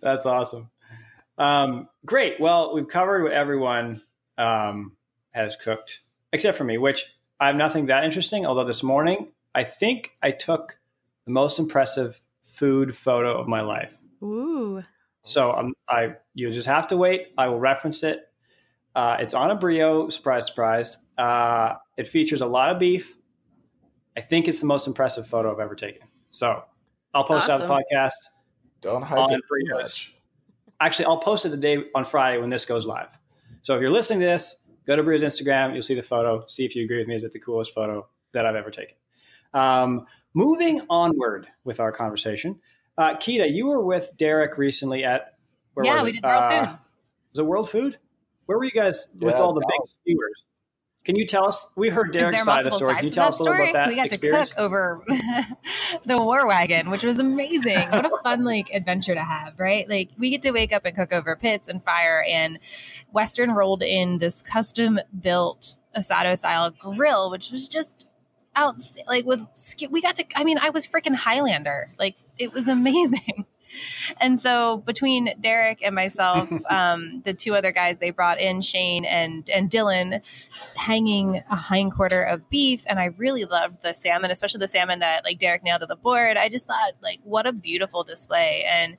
That's 0.00 0.24
awesome. 0.24 0.70
Um, 1.38 1.88
great. 2.06 2.40
Well, 2.40 2.74
we've 2.74 2.88
covered 2.88 3.22
what 3.24 3.32
everyone 3.32 4.00
um, 4.38 4.96
has 5.32 5.56
cooked, 5.56 6.00
except 6.32 6.56
for 6.56 6.64
me, 6.64 6.78
which 6.78 7.04
I 7.38 7.48
have 7.48 7.56
nothing 7.56 7.86
that 7.86 8.04
interesting. 8.04 8.46
Although 8.46 8.64
this 8.64 8.82
morning, 8.82 9.32
I 9.54 9.64
think 9.64 10.12
I 10.22 10.30
took 10.30 10.78
the 11.24 11.32
most 11.32 11.58
impressive 11.58 12.20
food 12.42 12.96
photo 12.96 13.38
of 13.38 13.48
my 13.48 13.60
life. 13.60 13.98
Ooh. 14.22 14.82
So 15.22 15.52
um, 15.52 15.74
I 15.88 16.14
you 16.34 16.50
just 16.52 16.68
have 16.68 16.86
to 16.88 16.96
wait. 16.96 17.28
I 17.36 17.48
will 17.48 17.58
reference 17.58 18.02
it. 18.02 18.30
Uh, 18.94 19.16
it's 19.20 19.34
on 19.34 19.50
a 19.50 19.54
brio. 19.54 20.08
Surprise, 20.08 20.46
surprise. 20.46 20.98
Uh, 21.18 21.74
it 21.96 22.06
features 22.06 22.40
a 22.40 22.46
lot 22.46 22.70
of 22.70 22.78
beef. 22.78 23.16
I 24.16 24.20
think 24.22 24.48
it's 24.48 24.60
the 24.60 24.66
most 24.66 24.86
impressive 24.86 25.26
photo 25.26 25.52
I've 25.52 25.60
ever 25.60 25.74
taken. 25.74 26.08
So 26.30 26.62
I'll 27.12 27.24
post 27.24 27.48
it 27.48 27.52
on 27.52 27.60
the 27.60 27.66
podcast. 27.66 28.12
Don't 28.80 29.02
hype 29.02 29.30
it 29.30 29.40
too 29.40 29.74
much. 29.74 30.14
Actually, 30.80 31.06
I'll 31.06 31.18
post 31.18 31.44
it 31.44 31.50
the 31.50 31.56
day 31.56 31.84
on 31.94 32.04
Friday 32.04 32.38
when 32.38 32.48
this 32.48 32.64
goes 32.64 32.86
live. 32.86 33.08
So 33.62 33.74
if 33.74 33.80
you're 33.80 33.90
listening 33.90 34.20
to 34.20 34.26
this, 34.26 34.60
go 34.86 34.96
to 34.96 35.02
Brio's 35.02 35.22
Instagram. 35.22 35.72
You'll 35.72 35.82
see 35.82 35.94
the 35.94 36.02
photo. 36.02 36.44
See 36.46 36.64
if 36.64 36.74
you 36.76 36.84
agree 36.84 36.98
with 36.98 37.08
me. 37.08 37.14
Is 37.14 37.24
it 37.24 37.32
the 37.32 37.40
coolest 37.40 37.74
photo 37.74 38.06
that 38.32 38.46
I've 38.46 38.56
ever 38.56 38.70
taken? 38.70 38.94
Um, 39.54 40.06
moving 40.34 40.82
onward 40.90 41.48
with 41.64 41.80
our 41.80 41.92
conversation, 41.92 42.58
uh, 42.98 43.14
Kita, 43.16 43.52
you 43.52 43.66
were 43.66 43.82
with 43.84 44.10
Derek 44.16 44.58
recently 44.58 45.04
at 45.04 45.34
where 45.74 45.86
yeah, 45.86 45.94
was 45.94 46.02
we 46.04 46.08
it? 46.10 46.12
did 46.14 46.24
World 46.24 46.42
Uh, 46.42 46.66
Food. 46.66 46.78
Was 47.32 47.38
it 47.38 47.46
World 47.46 47.70
Food? 47.70 47.98
Where 48.46 48.58
were 48.58 48.64
you 48.64 48.70
guys 48.70 49.08
with 49.20 49.34
Yeah, 49.34 49.40
all 49.40 49.52
the 49.54 49.60
Dallas. 49.60 49.96
big 50.04 50.14
skewers? 50.14 50.42
Can 51.06 51.14
you 51.14 51.24
tell 51.24 51.46
us? 51.46 51.70
We 51.76 51.88
heard 51.88 52.12
Derek's 52.12 52.42
side 52.42 52.66
of 52.66 52.72
the 52.72 52.76
story. 52.76 52.96
Can 52.96 53.04
you 53.04 53.10
tell 53.12 53.28
us 53.28 53.38
a 53.38 53.44
little 53.44 53.54
story? 53.54 53.70
about 53.70 53.84
that 53.84 53.88
we 53.88 53.94
got 53.94 54.06
experience? 54.06 54.48
to 54.48 54.54
cook 54.56 54.64
over 54.64 55.04
the 56.04 56.18
war 56.18 56.48
wagon, 56.48 56.90
which 56.90 57.04
was 57.04 57.20
amazing. 57.20 57.88
What 57.90 58.06
a 58.06 58.10
fun 58.24 58.44
like 58.44 58.70
adventure 58.74 59.14
to 59.14 59.22
have, 59.22 59.54
right? 59.56 59.88
Like 59.88 60.10
we 60.18 60.30
get 60.30 60.42
to 60.42 60.50
wake 60.50 60.72
up 60.72 60.84
and 60.84 60.96
cook 60.96 61.12
over 61.12 61.36
pits 61.36 61.68
and 61.68 61.80
fire. 61.80 62.26
And 62.28 62.58
Western 63.12 63.52
rolled 63.52 63.84
in 63.84 64.18
this 64.18 64.42
custom 64.42 64.98
built 65.20 65.76
Asado 65.96 66.36
style 66.36 66.72
grill, 66.72 67.30
which 67.30 67.52
was 67.52 67.68
just 67.68 68.08
out 68.56 68.74
like 69.06 69.26
with 69.26 69.44
we 69.88 70.02
got 70.02 70.16
to. 70.16 70.24
I 70.34 70.42
mean, 70.42 70.58
I 70.58 70.70
was 70.70 70.88
freaking 70.88 71.14
Highlander. 71.14 71.90
Like 72.00 72.16
it 72.36 72.52
was 72.52 72.66
amazing. 72.78 73.46
And 74.20 74.40
so 74.40 74.78
between 74.86 75.34
Derek 75.40 75.80
and 75.82 75.94
myself, 75.94 76.50
um, 76.70 77.22
the 77.24 77.34
two 77.34 77.54
other 77.54 77.72
guys 77.72 77.98
they 77.98 78.10
brought 78.10 78.38
in, 78.40 78.62
Shane 78.62 79.04
and 79.04 79.48
and 79.50 79.70
Dylan, 79.70 80.24
hanging 80.76 81.42
a 81.50 81.56
hind 81.56 81.92
quarter 81.92 82.22
of 82.22 82.48
beef, 82.50 82.84
and 82.86 82.98
I 82.98 83.06
really 83.06 83.44
loved 83.44 83.82
the 83.82 83.94
salmon, 83.94 84.30
especially 84.30 84.60
the 84.60 84.68
salmon 84.68 85.00
that 85.00 85.24
like 85.24 85.38
Derek 85.38 85.62
nailed 85.62 85.80
to 85.80 85.86
the 85.86 85.96
board. 85.96 86.36
I 86.36 86.48
just 86.48 86.66
thought 86.66 86.92
like 87.02 87.20
what 87.24 87.46
a 87.46 87.52
beautiful 87.52 88.04
display 88.04 88.64
and. 88.68 88.96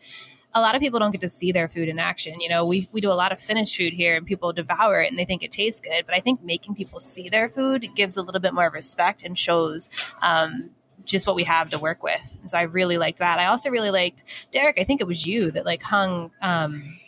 A 0.55 0.62
lot 0.62 0.74
of 0.74 0.81
people 0.81 0.98
don't 0.98 1.12
get 1.12 1.22
to 1.22 1.29
see 1.29 1.51
their 1.51 1.67
food 1.67 1.88
in 1.88 2.00
action. 2.00 2.39
You 2.39 2.50
know, 2.50 2.65
we, 2.65 2.88
we 2.91 3.00
do 3.00 3.12
a 3.12 3.13
lot 3.13 3.31
of 3.31 3.39
finished 3.39 3.75
food 3.75 3.93
here 3.93 4.15
and 4.15 4.25
people 4.25 4.53
devour 4.53 5.01
it 5.01 5.10
and 5.12 5.19
they 5.19 5.25
think 5.25 5.43
it 5.43 5.51
tastes 5.51 5.81
good. 5.81 6.03
But 6.05 6.15
I 6.15 6.19
think 6.19 6.41
making 6.41 6.74
people 6.74 7.00
see 7.00 7.29
their 7.29 7.48
food 7.48 7.88
gives 7.96 8.17
a 8.17 8.24
little 8.24 8.41
bit 8.41 8.55
more 8.55 8.72
respect 8.72 9.22
and 9.24 9.38
shows 9.38 9.88
um, 10.22 10.72
just 11.07 11.25
what 11.25 11.35
we 11.35 11.43
have 11.45 11.69
to 11.71 11.79
work 11.79 12.03
with. 12.03 12.37
And 12.41 12.49
so 12.49 12.57
I 12.57 12.63
really 12.63 12.97
liked 12.97 13.19
that. 13.19 13.39
I 13.39 13.45
also 13.45 13.69
really 13.69 13.91
liked 13.91 14.23
Derek. 14.51 14.79
I 14.79 14.83
think 14.83 15.01
it 15.01 15.07
was 15.07 15.25
you 15.25 15.51
that 15.51 15.65
like 15.65 15.81
hung 15.81 16.31
um, 16.41 16.99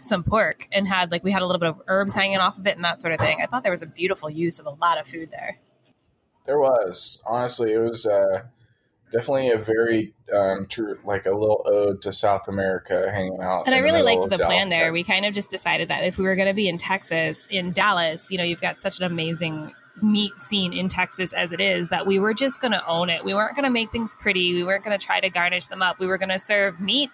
some 0.00 0.24
pork 0.24 0.66
and 0.72 0.88
had 0.88 1.12
like 1.12 1.22
we 1.22 1.32
had 1.32 1.42
a 1.42 1.46
little 1.46 1.60
bit 1.60 1.68
of 1.68 1.82
herbs 1.86 2.12
hanging 2.12 2.38
off 2.38 2.58
of 2.58 2.66
it 2.66 2.76
and 2.76 2.84
that 2.84 3.00
sort 3.00 3.14
of 3.14 3.20
thing. 3.20 3.38
I 3.42 3.46
thought 3.46 3.62
there 3.62 3.72
was 3.72 3.82
a 3.82 3.86
beautiful 3.86 4.30
use 4.30 4.58
of 4.58 4.66
a 4.66 4.70
lot 4.70 4.98
of 4.98 5.06
food 5.06 5.30
there. 5.30 5.58
There 6.44 6.58
was 6.58 7.20
honestly, 7.26 7.72
it 7.72 7.78
was 7.78 8.06
uh, 8.06 8.42
definitely 9.12 9.50
a 9.50 9.58
very 9.58 10.14
um, 10.34 10.66
true, 10.68 10.98
like 11.04 11.26
a 11.26 11.32
little 11.32 11.62
ode 11.66 12.02
to 12.02 12.12
South 12.12 12.48
America 12.48 13.10
hanging 13.12 13.40
out. 13.40 13.66
And 13.66 13.74
I 13.74 13.80
really 13.80 14.02
liked 14.02 14.30
the 14.30 14.38
plan 14.38 14.68
there. 14.68 14.92
We 14.92 15.04
kind 15.04 15.26
of 15.26 15.34
just 15.34 15.50
decided 15.50 15.88
that 15.88 16.04
if 16.04 16.18
we 16.18 16.24
were 16.24 16.36
going 16.36 16.48
to 16.48 16.54
be 16.54 16.68
in 16.68 16.78
Texas, 16.78 17.46
in 17.50 17.72
Dallas, 17.72 18.30
you 18.30 18.38
know, 18.38 18.44
you've 18.44 18.60
got 18.60 18.80
such 18.80 18.98
an 18.98 19.04
amazing 19.04 19.74
meat 20.02 20.38
scene 20.38 20.72
in 20.72 20.88
Texas 20.88 21.32
as 21.32 21.52
it 21.52 21.60
is 21.60 21.88
that 21.88 22.06
we 22.06 22.18
were 22.18 22.34
just 22.34 22.60
going 22.60 22.72
to 22.72 22.86
own 22.86 23.10
it. 23.10 23.24
We 23.24 23.34
weren't 23.34 23.54
going 23.54 23.64
to 23.64 23.70
make 23.70 23.90
things 23.90 24.14
pretty. 24.20 24.54
We 24.54 24.64
weren't 24.64 24.84
going 24.84 24.98
to 24.98 25.04
try 25.04 25.20
to 25.20 25.30
garnish 25.30 25.66
them 25.66 25.82
up. 25.82 25.98
We 25.98 26.06
were 26.06 26.18
going 26.18 26.30
to 26.30 26.38
serve 26.38 26.80
meat 26.80 27.10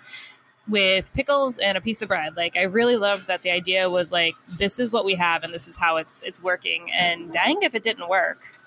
with 0.68 1.12
pickles 1.12 1.58
and 1.58 1.76
a 1.76 1.80
piece 1.80 2.02
of 2.02 2.08
bread. 2.08 2.36
Like 2.36 2.56
I 2.56 2.62
really 2.62 2.96
loved 2.96 3.26
that 3.28 3.42
the 3.42 3.50
idea 3.50 3.90
was 3.90 4.12
like 4.12 4.34
this 4.48 4.78
is 4.78 4.92
what 4.92 5.04
we 5.04 5.14
have 5.14 5.42
and 5.42 5.52
this 5.52 5.66
is 5.66 5.76
how 5.76 5.96
it's 5.96 6.22
it's 6.22 6.42
working. 6.42 6.90
And 6.92 7.32
dang 7.32 7.62
if 7.62 7.74
it 7.74 7.82
didn't 7.82 8.08
work. 8.08 8.58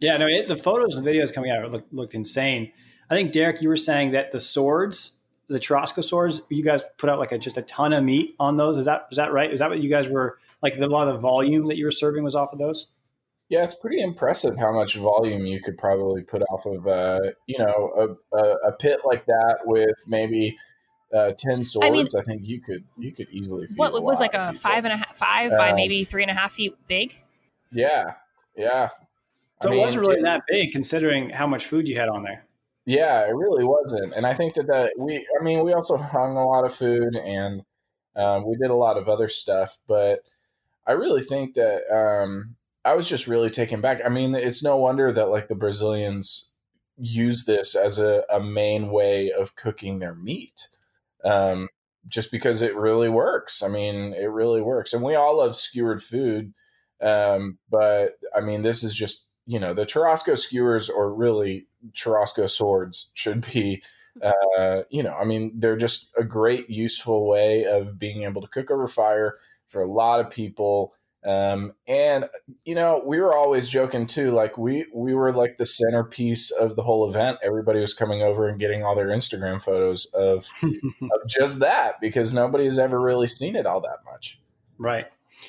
Yeah, 0.00 0.16
no, 0.16 0.26
it, 0.26 0.48
the 0.48 0.56
photos 0.56 0.96
and 0.96 1.06
videos 1.06 1.32
coming 1.32 1.50
out 1.50 1.70
looked, 1.70 1.92
looked 1.92 2.14
insane. 2.14 2.72
I 3.08 3.14
think 3.14 3.32
Derek, 3.32 3.62
you 3.62 3.68
were 3.68 3.76
saying 3.76 4.12
that 4.12 4.32
the 4.32 4.40
swords, 4.40 5.12
the 5.48 5.60
Churrasco 5.60 6.02
swords, 6.02 6.42
you 6.50 6.64
guys 6.64 6.82
put 6.98 7.08
out 7.08 7.18
like 7.18 7.32
a, 7.32 7.38
just 7.38 7.56
a 7.56 7.62
ton 7.62 7.92
of 7.92 8.02
meat 8.02 8.34
on 8.40 8.56
those. 8.56 8.76
Is 8.76 8.86
that 8.86 9.06
is 9.10 9.16
that 9.16 9.32
right? 9.32 9.52
Is 9.52 9.60
that 9.60 9.70
what 9.70 9.80
you 9.80 9.90
guys 9.90 10.08
were 10.08 10.38
like? 10.62 10.78
The, 10.78 10.86
a 10.86 10.88
lot 10.88 11.06
of 11.06 11.14
the 11.14 11.20
volume 11.20 11.68
that 11.68 11.76
you 11.76 11.84
were 11.84 11.90
serving 11.90 12.24
was 12.24 12.34
off 12.34 12.52
of 12.52 12.58
those. 12.58 12.88
Yeah, 13.54 13.62
it's 13.62 13.76
pretty 13.76 14.00
impressive 14.00 14.56
how 14.56 14.72
much 14.72 14.96
volume 14.96 15.46
you 15.46 15.62
could 15.62 15.78
probably 15.78 16.22
put 16.22 16.42
off 16.50 16.66
of, 16.66 16.88
uh, 16.88 17.20
you 17.46 17.56
know, 17.56 18.18
a, 18.32 18.36
a, 18.36 18.54
a 18.66 18.72
pit 18.72 19.02
like 19.04 19.24
that 19.26 19.58
with 19.64 19.94
maybe 20.08 20.58
uh, 21.14 21.34
ten 21.38 21.62
swords, 21.62 21.88
I, 21.88 21.92
mean, 21.92 22.08
I, 22.18 22.22
think 22.22 22.48
you 22.48 22.60
could 22.60 22.82
you 22.96 23.12
could 23.12 23.28
easily. 23.30 23.68
what 23.76 23.92
was 24.02 24.18
like 24.18 24.34
a 24.34 24.52
five 24.54 24.84
and 24.84 24.92
a 24.92 24.96
half, 24.96 25.14
five 25.14 25.52
um, 25.52 25.58
by 25.58 25.72
maybe 25.72 26.02
three 26.02 26.22
and 26.22 26.32
a 26.32 26.34
half 26.34 26.54
feet 26.54 26.74
big. 26.88 27.14
Yeah, 27.70 28.14
yeah. 28.56 28.88
So 29.62 29.68
I 29.68 29.70
mean, 29.70 29.78
it 29.78 29.82
wasn't 29.82 30.00
really 30.00 30.18
it, 30.18 30.24
that 30.24 30.42
big 30.48 30.72
considering 30.72 31.30
how 31.30 31.46
much 31.46 31.66
food 31.66 31.86
you 31.86 31.96
had 31.96 32.08
on 32.08 32.24
there. 32.24 32.44
Yeah, 32.86 33.24
it 33.28 33.36
really 33.36 33.62
wasn't, 33.62 34.14
and 34.14 34.26
I 34.26 34.34
think 34.34 34.54
that 34.54 34.66
that 34.66 34.94
we, 34.98 35.24
I 35.40 35.44
mean, 35.44 35.64
we 35.64 35.74
also 35.74 35.96
hung 35.96 36.36
a 36.36 36.44
lot 36.44 36.64
of 36.64 36.74
food 36.74 37.14
and 37.14 37.62
um, 38.16 38.48
we 38.48 38.56
did 38.56 38.70
a 38.70 38.74
lot 38.74 38.96
of 38.96 39.08
other 39.08 39.28
stuff, 39.28 39.78
but 39.86 40.24
I 40.88 40.92
really 40.92 41.22
think 41.22 41.54
that 41.54 41.84
um, 41.94 42.56
I 42.84 42.94
was 42.94 43.08
just 43.08 43.26
really 43.26 43.50
taken 43.50 43.80
back. 43.80 44.00
I 44.04 44.08
mean, 44.08 44.34
it's 44.34 44.62
no 44.62 44.76
wonder 44.76 45.12
that 45.12 45.30
like 45.30 45.48
the 45.48 45.54
Brazilians 45.54 46.50
use 46.98 47.44
this 47.44 47.74
as 47.74 47.98
a, 47.98 48.24
a 48.30 48.40
main 48.40 48.90
way 48.90 49.32
of 49.32 49.56
cooking 49.56 49.98
their 49.98 50.14
meat 50.14 50.68
um, 51.24 51.68
just 52.08 52.30
because 52.30 52.62
it 52.62 52.76
really 52.76 53.08
works. 53.08 53.62
I 53.62 53.68
mean, 53.68 54.12
it 54.14 54.26
really 54.26 54.60
works, 54.60 54.92
and 54.92 55.02
we 55.02 55.14
all 55.14 55.38
love 55.38 55.56
skewered 55.56 56.02
food. 56.02 56.52
Um, 57.00 57.58
but 57.70 58.18
I 58.34 58.40
mean, 58.40 58.62
this 58.62 58.84
is 58.84 58.94
just 58.94 59.26
you 59.46 59.58
know 59.58 59.74
the 59.74 59.86
Churrasco 59.86 60.38
skewers 60.38 60.88
or 60.88 61.12
really 61.14 61.66
Churrasco 61.92 62.48
swords 62.48 63.10
should 63.14 63.46
be. 63.52 63.82
Uh, 64.22 64.82
you 64.90 65.02
know, 65.02 65.14
I 65.14 65.24
mean, 65.24 65.52
they're 65.56 65.76
just 65.76 66.10
a 66.16 66.22
great, 66.22 66.70
useful 66.70 67.26
way 67.26 67.64
of 67.64 67.98
being 67.98 68.22
able 68.22 68.42
to 68.42 68.48
cook 68.48 68.70
over 68.70 68.86
fire 68.86 69.38
for 69.68 69.82
a 69.82 69.90
lot 69.90 70.20
of 70.20 70.30
people. 70.30 70.94
Um, 71.24 71.72
and 71.88 72.26
you 72.64 72.74
know, 72.74 73.02
we 73.04 73.18
were 73.18 73.34
always 73.34 73.68
joking 73.68 74.06
too. 74.06 74.30
Like 74.30 74.58
we 74.58 74.86
we 74.94 75.14
were 75.14 75.32
like 75.32 75.56
the 75.56 75.64
centerpiece 75.66 76.50
of 76.50 76.76
the 76.76 76.82
whole 76.82 77.08
event. 77.08 77.38
Everybody 77.42 77.80
was 77.80 77.94
coming 77.94 78.22
over 78.22 78.46
and 78.46 78.58
getting 78.58 78.84
all 78.84 78.94
their 78.94 79.08
Instagram 79.08 79.62
photos 79.62 80.06
of, 80.12 80.46
of 80.62 81.26
just 81.26 81.60
that 81.60 82.00
because 82.00 82.34
nobody 82.34 82.66
has 82.66 82.78
ever 82.78 83.00
really 83.00 83.26
seen 83.26 83.56
it 83.56 83.64
all 83.64 83.80
that 83.80 84.00
much. 84.04 84.38
Right. 84.76 85.06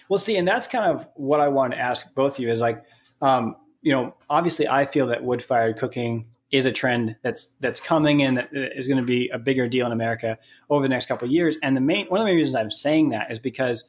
Well, 0.08 0.18
see, 0.18 0.38
and 0.38 0.48
that's 0.48 0.68
kind 0.68 0.86
of 0.86 1.08
what 1.16 1.42
I 1.42 1.50
want 1.50 1.74
to 1.74 1.80
ask 1.80 2.14
both 2.16 2.36
of 2.36 2.40
you 2.40 2.50
is 2.50 2.62
like, 2.62 2.84
um, 3.22 3.56
you 3.82 3.92
know, 3.92 4.16
obviously, 4.30 4.68
I 4.68 4.86
feel 4.86 5.08
that 5.08 5.24
wood 5.24 5.44
fired 5.44 5.78
cooking 5.78 6.26
is 6.52 6.66
a 6.66 6.72
trend 6.72 7.16
that's 7.22 7.50
that's 7.60 7.82
coming 7.82 8.22
and 8.22 8.38
that 8.38 8.50
is 8.54 8.88
going 8.88 9.00
to 9.00 9.06
be 9.06 9.28
a 9.30 9.40
bigger 9.40 9.68
deal 9.68 9.86
in 9.86 9.92
America 9.92 10.38
over 10.70 10.84
the 10.84 10.90
next 10.90 11.08
couple 11.08 11.26
of 11.26 11.32
years. 11.32 11.58
And 11.62 11.76
the 11.76 11.82
main 11.82 12.08
one 12.08 12.22
of 12.22 12.26
the 12.26 12.32
main 12.32 12.38
reasons 12.38 12.56
I'm 12.56 12.72
saying 12.72 13.10
that 13.10 13.30
is 13.30 13.40
because 13.40 13.84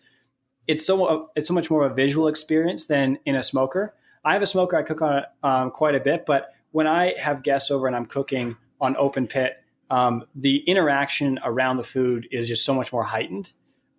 it's 0.67 0.85
so 0.85 1.31
it's 1.37 1.49
so 1.49 1.55
much 1.55 1.71
more 1.71 1.85
of 1.85 1.93
a 1.93 1.95
visual 1.95 2.29
experience 2.29 2.87
than 2.87 3.19
in 3.25 3.37
a 3.37 3.43
smoker. 3.43 3.95
I 4.25 4.33
have 4.33 4.43
a 4.43 4.47
smoker 4.47 4.77
I 4.77 4.83
cook 4.83 5.03
on 5.03 5.23
um, 5.43 5.71
quite 5.71 5.95
a 5.95 6.01
bit, 6.01 6.25
but 6.27 6.53
when 6.73 6.87
I 6.87 7.15
have 7.19 7.43
guests 7.43 7.71
over 7.71 7.87
and 7.87 7.95
I'm 7.95 8.07
cooking 8.07 8.57
on 8.81 8.97
open 8.97 9.27
pit, 9.27 9.57
um, 9.91 10.25
the 10.35 10.57
interaction 10.67 11.39
around 11.45 11.77
the 11.77 11.85
food 11.85 12.29
is 12.33 12.49
just 12.49 12.65
so 12.65 12.75
much 12.75 12.93
more 12.93 13.05
heightened 13.05 13.53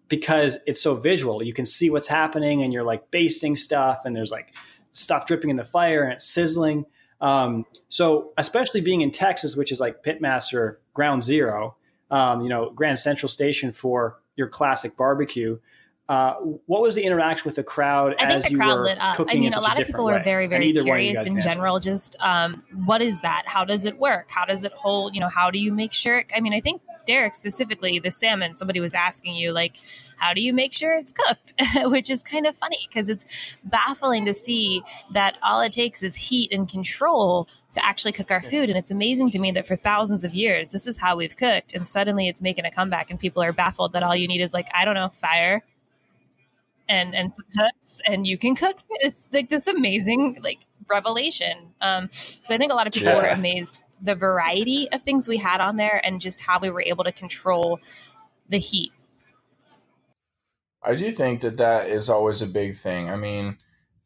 because 0.10 0.60
it's 0.68 0.82
so 0.82 0.96
visual. 0.96 1.42
You 1.42 1.54
can 1.54 1.66
see 1.66 1.90
what's 1.90 2.08
happening, 2.08 2.62
and 2.62 2.74
you're 2.74 2.84
like 2.84 3.10
basting 3.12 3.56
stuff, 3.56 4.02
and 4.06 4.16
there's 4.16 4.32
like 4.32 4.54
stuff 4.92 5.26
dripping 5.26 5.50
in 5.50 5.56
the 5.56 5.64
fire 5.64 6.04
and 6.04 6.14
it's 6.14 6.26
sizzling. 6.26 6.86
Um, 7.22 7.66
so, 7.90 8.34
especially 8.38 8.82
being 8.82 9.02
in 9.02 9.12
Texas, 9.12 9.56
which 9.56 9.72
is 9.72 9.80
like 9.80 10.04
pitmaster 10.04 10.78
ground 10.94 11.24
zero, 11.24 11.76
um, 12.12 12.42
you 12.42 12.50
know, 12.50 12.70
Grand 12.72 13.00
Central 13.00 13.30
Station 13.30 13.72
for 13.72 14.20
your 14.36 14.48
classic 14.48 14.96
barbecue. 14.96 15.58
Uh, 16.10 16.36
what 16.68 16.82
was 16.82 16.96
the 16.96 17.04
interaction 17.04 17.44
with 17.44 17.56
the 17.56 17.64
crowd 17.64 18.16
I 18.18 18.40
think 18.40 18.54
the 18.54 18.56
crowd 18.56 18.80
lit 18.80 18.98
up. 18.98 19.20
I 19.28 19.36
mean, 19.36 19.54
a 19.54 19.60
lot 19.60 19.80
of 19.80 19.88
people 19.88 20.06
were 20.06 20.22
very, 20.24 20.48
very 20.48 20.72
curious 20.72 21.26
in 21.26 21.42
general. 21.42 21.82
Just 21.82 22.16
um, 22.22 22.64
what 22.86 23.02
is 23.02 23.20
that? 23.22 23.44
How 23.46 23.66
does 23.66 23.84
it 23.84 23.98
work? 24.00 24.32
How 24.32 24.46
does 24.46 24.64
it 24.64 24.72
hold? 24.72 25.16
You 25.16 25.22
know, 25.22 25.28
how 25.28 25.52
do 25.52 25.60
you 25.60 25.74
make 25.74 25.92
sure? 25.92 26.24
I 26.34 26.40
mean, 26.40 26.54
I 26.54 26.62
think 26.62 26.82
Derek 27.06 27.36
specifically, 27.36 28.00
the 28.00 28.12
salmon. 28.12 28.54
Somebody 28.54 28.80
was 28.80 28.94
asking 28.94 29.36
you 29.36 29.52
like, 29.52 29.76
how 30.18 30.34
do 30.34 30.42
you 30.42 30.54
make 30.54 30.74
sure 30.74 30.96
it's 30.96 31.12
cooked? 31.12 31.54
Which 31.90 32.10
is 32.10 32.24
kind 32.24 32.48
of 32.48 32.56
funny 32.56 32.88
because 32.88 33.10
it's 33.10 33.26
baffling 33.66 34.26
to 34.26 34.34
see 34.34 34.84
that 35.12 35.38
all 35.44 35.60
it 35.62 35.74
takes 35.74 36.04
is 36.04 36.16
heat 36.16 36.54
and 36.54 36.70
control 36.70 37.50
to 37.72 37.86
actually 37.86 38.14
cook 38.14 38.32
our 38.32 38.42
food. 38.42 38.70
And 38.70 38.78
it's 38.78 38.92
amazing 38.92 39.32
to 39.32 39.40
me 39.40 39.52
that 39.52 39.68
for 39.68 39.76
thousands 39.76 40.24
of 40.24 40.34
years, 40.34 40.70
this 40.70 40.88
is 40.88 41.00
how 41.00 41.18
we've 41.18 41.36
cooked, 41.36 41.74
and 41.74 41.86
suddenly 41.86 42.28
it's 42.28 42.42
making 42.42 42.66
a 42.66 42.72
comeback, 42.72 43.10
and 43.10 43.20
people 43.20 43.44
are 43.44 43.52
baffled 43.52 43.94
that 43.94 44.04
all 44.04 44.16
you 44.16 44.28
need 44.28 44.42
is 44.42 44.54
like, 44.54 44.70
I 44.74 44.86
don't 44.86 44.96
know, 44.96 45.10
fire 45.10 45.64
and 46.90 47.16
and 47.16 47.36
some 47.36 47.46
hooks 47.56 48.02
and 48.08 48.26
you 48.28 48.38
can 48.38 48.56
cook. 48.56 48.78
It's 48.90 49.28
like 49.32 49.50
this 49.50 49.68
amazing 49.68 50.40
like 50.44 50.60
revelation. 50.90 51.74
Um 51.82 52.10
so 52.12 52.56
i 52.56 52.58
think 52.58 52.72
a 52.72 52.76
lot 52.76 52.88
of 52.88 52.94
people 52.94 53.14
yeah. 53.14 53.22
were 53.22 53.28
amazed 53.28 53.80
the 54.02 54.16
variety 54.16 54.90
of 54.92 55.02
things 55.02 55.28
we 55.28 55.38
had 55.38 55.60
on 55.60 55.76
there 55.76 56.00
and 56.06 56.22
just 56.22 56.42
how 56.42 56.60
we 56.60 56.70
were 56.70 56.82
able 56.82 57.04
to 57.04 57.12
control 57.12 57.80
the 58.48 58.58
heat. 58.58 58.92
I 60.84 60.96
do 60.96 61.12
think 61.12 61.42
that 61.42 61.58
that 61.58 61.90
is 61.90 62.10
always 62.10 62.42
a 62.42 62.48
big 62.48 62.78
thing. 62.78 63.10
I 63.10 63.16
mean 63.16 63.58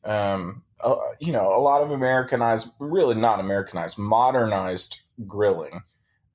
um 0.04 0.64
uh, 0.84 0.96
you 1.20 1.32
know 1.32 1.54
a 1.54 1.62
lot 1.62 1.84
of 1.84 1.92
americanized 1.92 2.70
really 2.80 3.16
not 3.16 3.40
americanized 3.40 3.98
modernized 3.98 5.02
grilling 5.28 5.82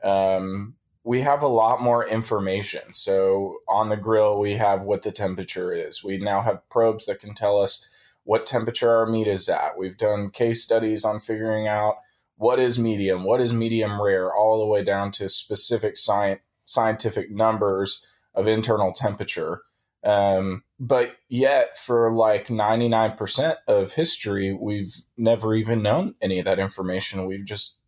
um 0.04 0.74
we 1.06 1.20
have 1.20 1.40
a 1.40 1.46
lot 1.46 1.80
more 1.80 2.04
information. 2.04 2.92
So 2.92 3.58
on 3.68 3.90
the 3.90 3.96
grill, 3.96 4.40
we 4.40 4.54
have 4.54 4.82
what 4.82 5.02
the 5.02 5.12
temperature 5.12 5.72
is. 5.72 6.02
We 6.02 6.18
now 6.18 6.42
have 6.42 6.68
probes 6.68 7.06
that 7.06 7.20
can 7.20 7.32
tell 7.32 7.62
us 7.62 7.86
what 8.24 8.44
temperature 8.44 8.90
our 8.90 9.06
meat 9.06 9.28
is 9.28 9.48
at. 9.48 9.78
We've 9.78 9.96
done 9.96 10.30
case 10.30 10.64
studies 10.64 11.04
on 11.04 11.20
figuring 11.20 11.68
out 11.68 11.98
what 12.38 12.58
is 12.58 12.76
medium, 12.76 13.22
what 13.22 13.40
is 13.40 13.52
medium 13.52 14.02
rare, 14.02 14.34
all 14.34 14.58
the 14.58 14.66
way 14.66 14.82
down 14.82 15.12
to 15.12 15.28
specific 15.28 15.96
science, 15.96 16.40
scientific 16.64 17.30
numbers 17.30 18.04
of 18.34 18.48
internal 18.48 18.92
temperature. 18.92 19.62
Um, 20.02 20.64
but 20.80 21.18
yet, 21.28 21.78
for 21.78 22.12
like 22.12 22.48
99% 22.48 23.56
of 23.68 23.92
history, 23.92 24.52
we've 24.52 24.92
never 25.16 25.54
even 25.54 25.82
known 25.82 26.16
any 26.20 26.40
of 26.40 26.46
that 26.46 26.58
information. 26.58 27.26
We've 27.26 27.44
just 27.44 27.78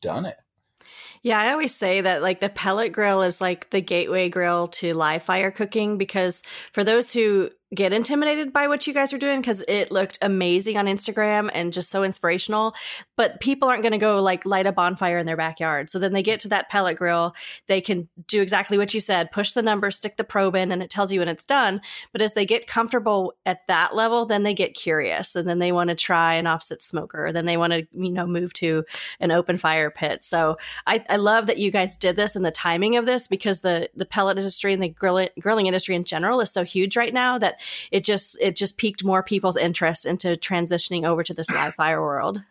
done 0.00 0.24
it. 0.24 0.36
Yeah, 1.22 1.38
I 1.38 1.52
always 1.52 1.74
say 1.74 2.00
that 2.00 2.22
like 2.22 2.40
the 2.40 2.48
pellet 2.48 2.92
grill 2.92 3.22
is 3.22 3.40
like 3.40 3.70
the 3.70 3.80
gateway 3.80 4.28
grill 4.28 4.68
to 4.68 4.94
live 4.94 5.22
fire 5.22 5.50
cooking 5.50 5.98
because 5.98 6.42
for 6.72 6.82
those 6.84 7.12
who 7.12 7.50
get 7.74 7.92
intimidated 7.92 8.52
by 8.52 8.66
what 8.66 8.86
you 8.86 8.92
guys 8.92 9.12
are 9.12 9.18
doing 9.18 9.40
because 9.40 9.62
it 9.68 9.92
looked 9.92 10.18
amazing 10.22 10.76
on 10.76 10.86
Instagram 10.86 11.50
and 11.54 11.72
just 11.72 11.90
so 11.90 12.02
inspirational. 12.02 12.74
But 13.16 13.40
people 13.40 13.68
aren't 13.68 13.82
going 13.82 13.92
to 13.92 13.98
go 13.98 14.20
like 14.20 14.44
light 14.44 14.66
a 14.66 14.72
bonfire 14.72 15.18
in 15.18 15.26
their 15.26 15.36
backyard. 15.36 15.88
So 15.88 15.98
then 15.98 16.12
they 16.12 16.22
get 16.22 16.40
to 16.40 16.48
that 16.48 16.68
pellet 16.68 16.96
grill, 16.96 17.34
they 17.68 17.80
can 17.80 18.08
do 18.26 18.42
exactly 18.42 18.76
what 18.76 18.92
you 18.92 19.00
said 19.00 19.30
push 19.30 19.52
the 19.52 19.62
number, 19.62 19.90
stick 19.90 20.16
the 20.16 20.24
probe 20.24 20.56
in, 20.56 20.72
and 20.72 20.82
it 20.82 20.90
tells 20.90 21.12
you 21.12 21.20
when 21.20 21.28
it's 21.28 21.44
done. 21.44 21.80
But 22.12 22.22
as 22.22 22.32
they 22.32 22.44
get 22.44 22.66
comfortable 22.66 23.34
at 23.46 23.66
that 23.68 23.94
level, 23.94 24.26
then 24.26 24.42
they 24.42 24.54
get 24.54 24.74
curious 24.74 25.36
and 25.36 25.48
then 25.48 25.60
they 25.60 25.72
want 25.72 25.88
to 25.90 25.94
try 25.94 26.34
an 26.34 26.46
offset 26.46 26.82
smoker. 26.82 27.32
Then 27.32 27.46
they 27.46 27.56
want 27.56 27.72
to, 27.72 27.86
you 27.92 28.12
know, 28.12 28.26
move 28.26 28.52
to 28.54 28.84
an 29.20 29.30
open 29.30 29.58
fire 29.58 29.90
pit. 29.90 30.24
So 30.24 30.58
I, 30.86 31.04
I 31.08 31.16
love 31.16 31.46
that 31.46 31.58
you 31.58 31.70
guys 31.70 31.96
did 31.96 32.16
this 32.16 32.34
and 32.34 32.44
the 32.44 32.50
timing 32.50 32.96
of 32.96 33.06
this 33.06 33.28
because 33.28 33.60
the, 33.60 33.88
the 33.94 34.06
pellet 34.06 34.38
industry 34.38 34.72
and 34.72 34.82
the 34.82 34.88
grill, 34.88 35.28
grilling 35.38 35.66
industry 35.66 35.94
in 35.94 36.04
general 36.04 36.40
is 36.40 36.50
so 36.50 36.64
huge 36.64 36.96
right 36.96 37.14
now 37.14 37.38
that 37.38 37.59
it 37.90 38.04
just 38.04 38.38
it 38.40 38.56
just 38.56 38.78
piqued 38.78 39.04
more 39.04 39.22
people's 39.22 39.56
interest 39.56 40.06
into 40.06 40.36
transitioning 40.36 41.04
over 41.06 41.22
to 41.22 41.34
this 41.34 41.50
live 41.50 41.74
fire 41.74 42.00
world. 42.00 42.42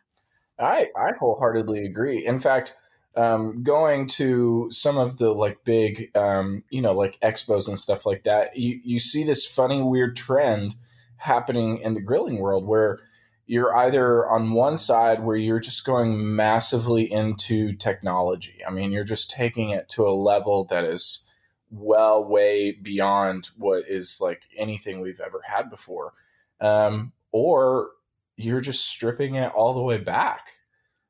I 0.60 0.88
I 0.96 1.12
wholeheartedly 1.20 1.86
agree. 1.86 2.26
In 2.26 2.40
fact, 2.40 2.76
um, 3.16 3.64
going 3.64 4.08
to 4.08 4.68
some 4.72 4.98
of 4.98 5.18
the 5.18 5.32
like 5.32 5.64
big 5.64 6.16
um, 6.16 6.64
you 6.70 6.82
know 6.82 6.94
like 6.94 7.20
expos 7.22 7.68
and 7.68 7.80
stuff 7.80 8.06
like 8.06 8.24
that, 8.24 8.58
you 8.58 8.80
you 8.84 9.00
see 9.00 9.24
this 9.24 9.46
funny 9.46 9.82
weird 9.82 10.16
trend 10.16 10.76
happening 11.18 11.80
in 11.80 11.94
the 11.94 12.02
grilling 12.02 12.40
world 12.40 12.66
where 12.66 13.00
you're 13.46 13.76
either 13.76 14.28
on 14.28 14.52
one 14.52 14.78
side 14.78 15.24
where 15.24 15.36
you're 15.36 15.60
just 15.60 15.84
going 15.84 16.36
massively 16.36 17.12
into 17.12 17.74
technology. 17.74 18.60
I 18.66 18.70
mean, 18.70 18.92
you're 18.92 19.04
just 19.04 19.32
taking 19.32 19.72
it 19.72 19.90
to 19.90 20.08
a 20.08 20.14
level 20.14 20.66
that 20.66 20.84
is 20.84 21.26
well 21.72 22.24
way 22.24 22.72
beyond 22.72 23.50
what 23.58 23.84
is 23.88 24.20
like 24.22 24.44
anything 24.58 25.00
we've 25.02 25.20
ever 25.20 25.42
had 25.46 25.70
before. 25.70 26.14
Um, 26.62 27.14
or 27.32 27.92
you're 28.36 28.62
just 28.62 28.88
stripping 28.88 29.36
it 29.36 29.52
all 29.54 29.74
the 29.74 29.82
way 29.82 29.98
back. 29.98 30.52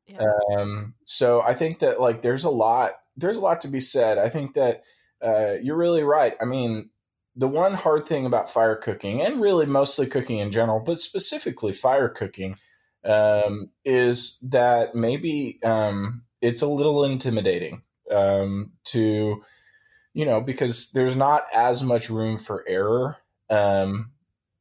Yeah. 0.08 0.22
Um, 0.58 0.96
so 1.04 1.42
I 1.42 1.54
think 1.54 1.80
that 1.80 2.01
like 2.01 2.22
there's 2.22 2.44
a 2.44 2.50
lot 2.50 2.94
there's 3.16 3.38
a 3.38 3.42
lot 3.42 3.62
to 3.62 3.68
be 3.68 3.80
said. 3.80 4.18
I 4.18 4.30
think 4.30 4.54
that 4.54 4.84
uh, 5.22 5.54
you're 5.62 5.78
really 5.78 6.04
right. 6.04 6.36
I 6.42 6.46
mean, 6.46 6.89
the 7.36 7.48
one 7.48 7.74
hard 7.74 8.06
thing 8.06 8.25
about 8.25 8.51
fire 8.51 8.75
cooking, 8.75 9.22
and 9.22 9.42
really 9.42 9.66
mostly 9.66 10.08
cooking 10.08 10.39
in 10.39 10.51
general, 10.51 10.80
but 10.80 11.00
specifically 11.00 11.74
fire 11.74 12.10
cooking, 12.10 12.56
um, 13.06 13.70
is 13.86 14.38
that 14.42 14.96
maybe 14.96 15.60
um, 15.63 16.24
it's 16.42 16.62
a 16.62 16.68
little 16.68 17.04
intimidating 17.04 17.84
um, 18.12 18.72
to, 18.86 19.42
you 20.13 20.25
know, 20.25 20.42
because 20.42 20.92
there's 20.92 21.16
not 21.16 21.44
as 21.54 21.84
much 21.84 22.10
room 22.10 22.38
for 22.38 22.63
error 22.68 23.18
um, 23.50 24.12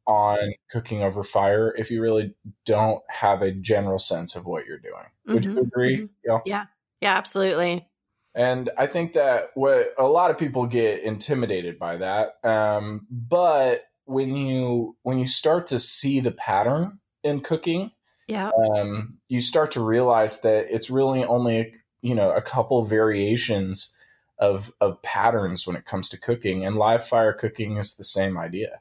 on 0.06 0.38
cooking 0.70 1.02
over 1.02 1.24
fire 1.24 1.74
if 1.76 1.90
you 1.90 2.00
really 2.00 2.34
don't 2.64 3.02
have 3.08 3.42
a 3.42 3.52
general 3.52 3.98
sense 3.98 4.36
of 4.36 4.46
what 4.46 4.66
you're 4.66 4.78
doing. 4.78 4.94
Would 5.26 5.42
mm-hmm. 5.42 5.56
you 5.56 5.62
agree? 5.62 5.96
Mm-hmm. 5.96 6.06
Yeah. 6.24 6.38
yeah. 6.44 6.64
Yeah, 7.00 7.16
absolutely. 7.16 7.88
And 8.34 8.70
I 8.76 8.86
think 8.86 9.14
that 9.14 9.50
what 9.54 9.92
a 9.98 10.06
lot 10.06 10.30
of 10.30 10.38
people 10.38 10.66
get 10.66 11.00
intimidated 11.00 11.78
by 11.78 11.96
that. 11.96 12.44
Um, 12.44 13.06
but 13.10 13.84
when 14.04 14.34
you 14.34 14.96
when 15.02 15.18
you 15.18 15.28
start 15.28 15.66
to 15.68 15.78
see 15.78 16.20
the 16.20 16.30
pattern 16.30 16.98
in 17.22 17.40
cooking, 17.40 17.90
yeah, 18.26 18.50
um, 18.50 19.18
you 19.28 19.40
start 19.40 19.72
to 19.72 19.82
realize 19.82 20.40
that 20.42 20.66
it's 20.70 20.90
really 20.90 21.24
only 21.24 21.74
you 22.00 22.14
know 22.14 22.30
a 22.30 22.42
couple 22.42 22.82
variations 22.84 23.94
of 24.38 24.72
of 24.80 25.00
patterns 25.02 25.66
when 25.66 25.76
it 25.76 25.84
comes 25.84 26.08
to 26.10 26.18
cooking, 26.18 26.64
and 26.64 26.76
live 26.76 27.06
fire 27.06 27.32
cooking 27.32 27.76
is 27.76 27.94
the 27.94 28.04
same 28.04 28.38
idea. 28.38 28.80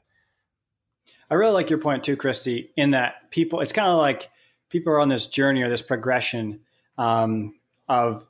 I 1.30 1.34
really 1.34 1.52
like 1.52 1.70
your 1.70 1.78
point 1.78 2.04
too, 2.04 2.16
Christy, 2.16 2.70
in 2.76 2.92
that 2.92 3.30
people. 3.30 3.60
It's 3.60 3.72
kind 3.72 3.88
of 3.88 3.98
like 3.98 4.30
people 4.70 4.92
are 4.92 5.00
on 5.00 5.08
this 5.08 5.26
journey 5.26 5.62
or 5.62 5.68
this 5.68 5.82
progression. 5.82 6.60
Um, 6.96 7.54
of 7.88 8.28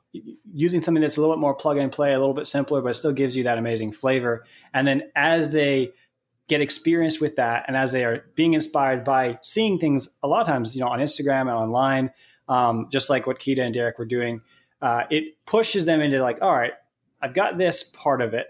using 0.53 0.81
something 0.81 1.01
that's 1.01 1.17
a 1.17 1.19
little 1.19 1.35
bit 1.35 1.41
more 1.41 1.53
plug 1.53 1.77
and 1.77 1.91
play, 1.91 2.13
a 2.13 2.19
little 2.19 2.33
bit 2.33 2.47
simpler, 2.47 2.81
but 2.81 2.95
still 2.95 3.11
gives 3.11 3.35
you 3.35 3.43
that 3.43 3.57
amazing 3.57 3.91
flavor. 3.91 4.45
And 4.73 4.87
then 4.87 5.11
as 5.15 5.49
they 5.49 5.91
get 6.47 6.61
experience 6.61 7.19
with 7.19 7.35
that, 7.35 7.65
and 7.67 7.75
as 7.75 7.91
they 7.91 8.05
are 8.05 8.25
being 8.35 8.53
inspired 8.53 9.03
by 9.03 9.37
seeing 9.41 9.77
things 9.77 10.07
a 10.23 10.27
lot 10.27 10.41
of 10.41 10.47
times, 10.47 10.73
you 10.73 10.81
know, 10.81 10.87
on 10.87 10.99
Instagram 10.99 11.41
and 11.41 11.51
online, 11.51 12.11
um, 12.47 12.87
just 12.89 13.09
like 13.09 13.27
what 13.27 13.39
Kita 13.39 13.59
and 13.59 13.73
Derek 13.73 13.99
were 13.99 14.05
doing, 14.05 14.41
uh, 14.81 15.03
it 15.09 15.45
pushes 15.45 15.85
them 15.85 15.99
into 16.01 16.21
like, 16.21 16.41
all 16.41 16.55
right, 16.55 16.73
I've 17.21 17.33
got 17.33 17.57
this 17.57 17.83
part 17.83 18.21
of 18.21 18.33
it. 18.33 18.47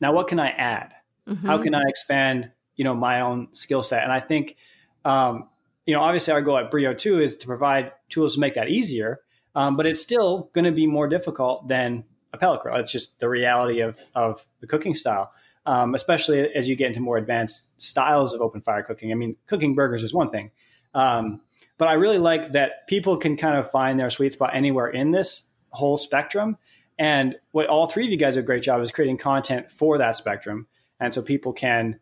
Now, 0.00 0.12
what 0.12 0.28
can 0.28 0.40
I 0.40 0.50
add? 0.50 0.92
Mm-hmm. 1.28 1.46
How 1.46 1.58
can 1.58 1.74
I 1.74 1.82
expand, 1.88 2.50
you 2.76 2.84
know, 2.84 2.94
my 2.94 3.20
own 3.20 3.48
skill 3.52 3.82
set? 3.82 4.02
And 4.02 4.12
I 4.12 4.20
think, 4.20 4.56
um, 5.04 5.48
you 5.86 5.94
know, 5.94 6.00
obviously 6.00 6.32
our 6.32 6.42
goal 6.42 6.58
at 6.58 6.70
Brio 6.70 6.94
too 6.94 7.20
is 7.20 7.36
to 7.38 7.46
provide 7.46 7.92
tools 8.08 8.34
to 8.34 8.40
make 8.40 8.54
that 8.54 8.68
easier 8.68 9.20
um, 9.54 9.76
but 9.76 9.86
it's 9.86 10.00
still 10.00 10.50
going 10.52 10.64
to 10.64 10.72
be 10.72 10.86
more 10.86 11.08
difficult 11.08 11.68
than 11.68 12.04
a 12.32 12.38
pellet 12.38 12.62
grill. 12.62 12.76
It's 12.76 12.90
just 12.90 13.20
the 13.20 13.28
reality 13.28 13.80
of 13.80 13.98
of 14.14 14.44
the 14.60 14.66
cooking 14.66 14.94
style, 14.94 15.32
um, 15.66 15.94
especially 15.94 16.40
as 16.54 16.68
you 16.68 16.76
get 16.76 16.88
into 16.88 17.00
more 17.00 17.16
advanced 17.16 17.68
styles 17.78 18.34
of 18.34 18.40
open 18.40 18.60
fire 18.60 18.82
cooking. 18.82 19.12
I 19.12 19.14
mean, 19.14 19.36
cooking 19.46 19.74
burgers 19.74 20.02
is 20.02 20.12
one 20.12 20.30
thing, 20.30 20.50
um, 20.94 21.40
but 21.78 21.88
I 21.88 21.94
really 21.94 22.18
like 22.18 22.52
that 22.52 22.86
people 22.88 23.16
can 23.16 23.36
kind 23.36 23.56
of 23.56 23.70
find 23.70 23.98
their 23.98 24.10
sweet 24.10 24.32
spot 24.32 24.50
anywhere 24.54 24.88
in 24.88 25.12
this 25.12 25.48
whole 25.70 25.96
spectrum. 25.96 26.56
And 26.98 27.36
what 27.50 27.66
all 27.66 27.88
three 27.88 28.04
of 28.04 28.10
you 28.10 28.16
guys 28.16 28.34
do 28.34 28.40
a 28.40 28.42
great 28.42 28.62
job 28.62 28.80
is 28.82 28.92
creating 28.92 29.18
content 29.18 29.70
for 29.70 29.98
that 29.98 30.16
spectrum, 30.16 30.66
and 31.00 31.12
so 31.12 31.22
people 31.22 31.52
can, 31.52 31.98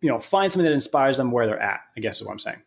you 0.00 0.10
know, 0.10 0.20
find 0.20 0.52
something 0.52 0.66
that 0.66 0.74
inspires 0.74 1.16
them 1.16 1.30
where 1.30 1.46
they're 1.46 1.60
at. 1.60 1.80
I 1.96 2.00
guess 2.00 2.20
is 2.20 2.26
what 2.26 2.32
I'm 2.32 2.38
saying. 2.38 2.62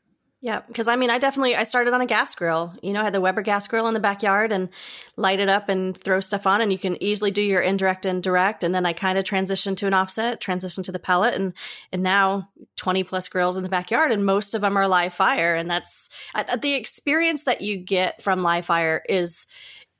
Yeah, 0.45 0.61
because 0.67 0.87
I 0.87 0.95
mean, 0.95 1.09
I 1.09 1.17
definitely 1.17 1.55
I 1.55 1.63
started 1.63 1.95
on 1.95 2.01
a 2.01 2.05
gas 2.05 2.35
grill. 2.35 2.71
You 2.83 2.93
know, 2.93 3.01
I 3.01 3.05
had 3.05 3.15
the 3.15 3.21
Weber 3.21 3.41
gas 3.41 3.67
grill 3.67 3.87
in 3.87 3.95
the 3.95 3.99
backyard 3.99 4.51
and 4.51 4.69
light 5.15 5.39
it 5.39 5.49
up 5.49 5.69
and 5.69 5.97
throw 5.97 6.19
stuff 6.19 6.45
on, 6.45 6.61
and 6.61 6.71
you 6.71 6.77
can 6.77 7.01
easily 7.01 7.31
do 7.31 7.41
your 7.41 7.61
indirect 7.61 8.05
and 8.05 8.21
direct. 8.21 8.63
And 8.63 8.75
then 8.75 8.85
I 8.85 8.93
kind 8.93 9.17
of 9.17 9.23
transitioned 9.23 9.77
to 9.77 9.87
an 9.87 9.95
offset, 9.95 10.39
transitioned 10.39 10.83
to 10.83 10.91
the 10.91 10.99
pellet, 10.99 11.33
and 11.33 11.53
and 11.91 12.03
now 12.03 12.49
twenty 12.75 13.03
plus 13.03 13.27
grills 13.27 13.57
in 13.57 13.63
the 13.63 13.69
backyard, 13.69 14.11
and 14.11 14.23
most 14.23 14.53
of 14.53 14.61
them 14.61 14.77
are 14.77 14.87
live 14.87 15.15
fire. 15.15 15.55
And 15.55 15.67
that's 15.67 16.11
the 16.59 16.73
experience 16.73 17.45
that 17.45 17.61
you 17.61 17.77
get 17.77 18.21
from 18.21 18.43
live 18.43 18.67
fire 18.67 19.01
is 19.09 19.47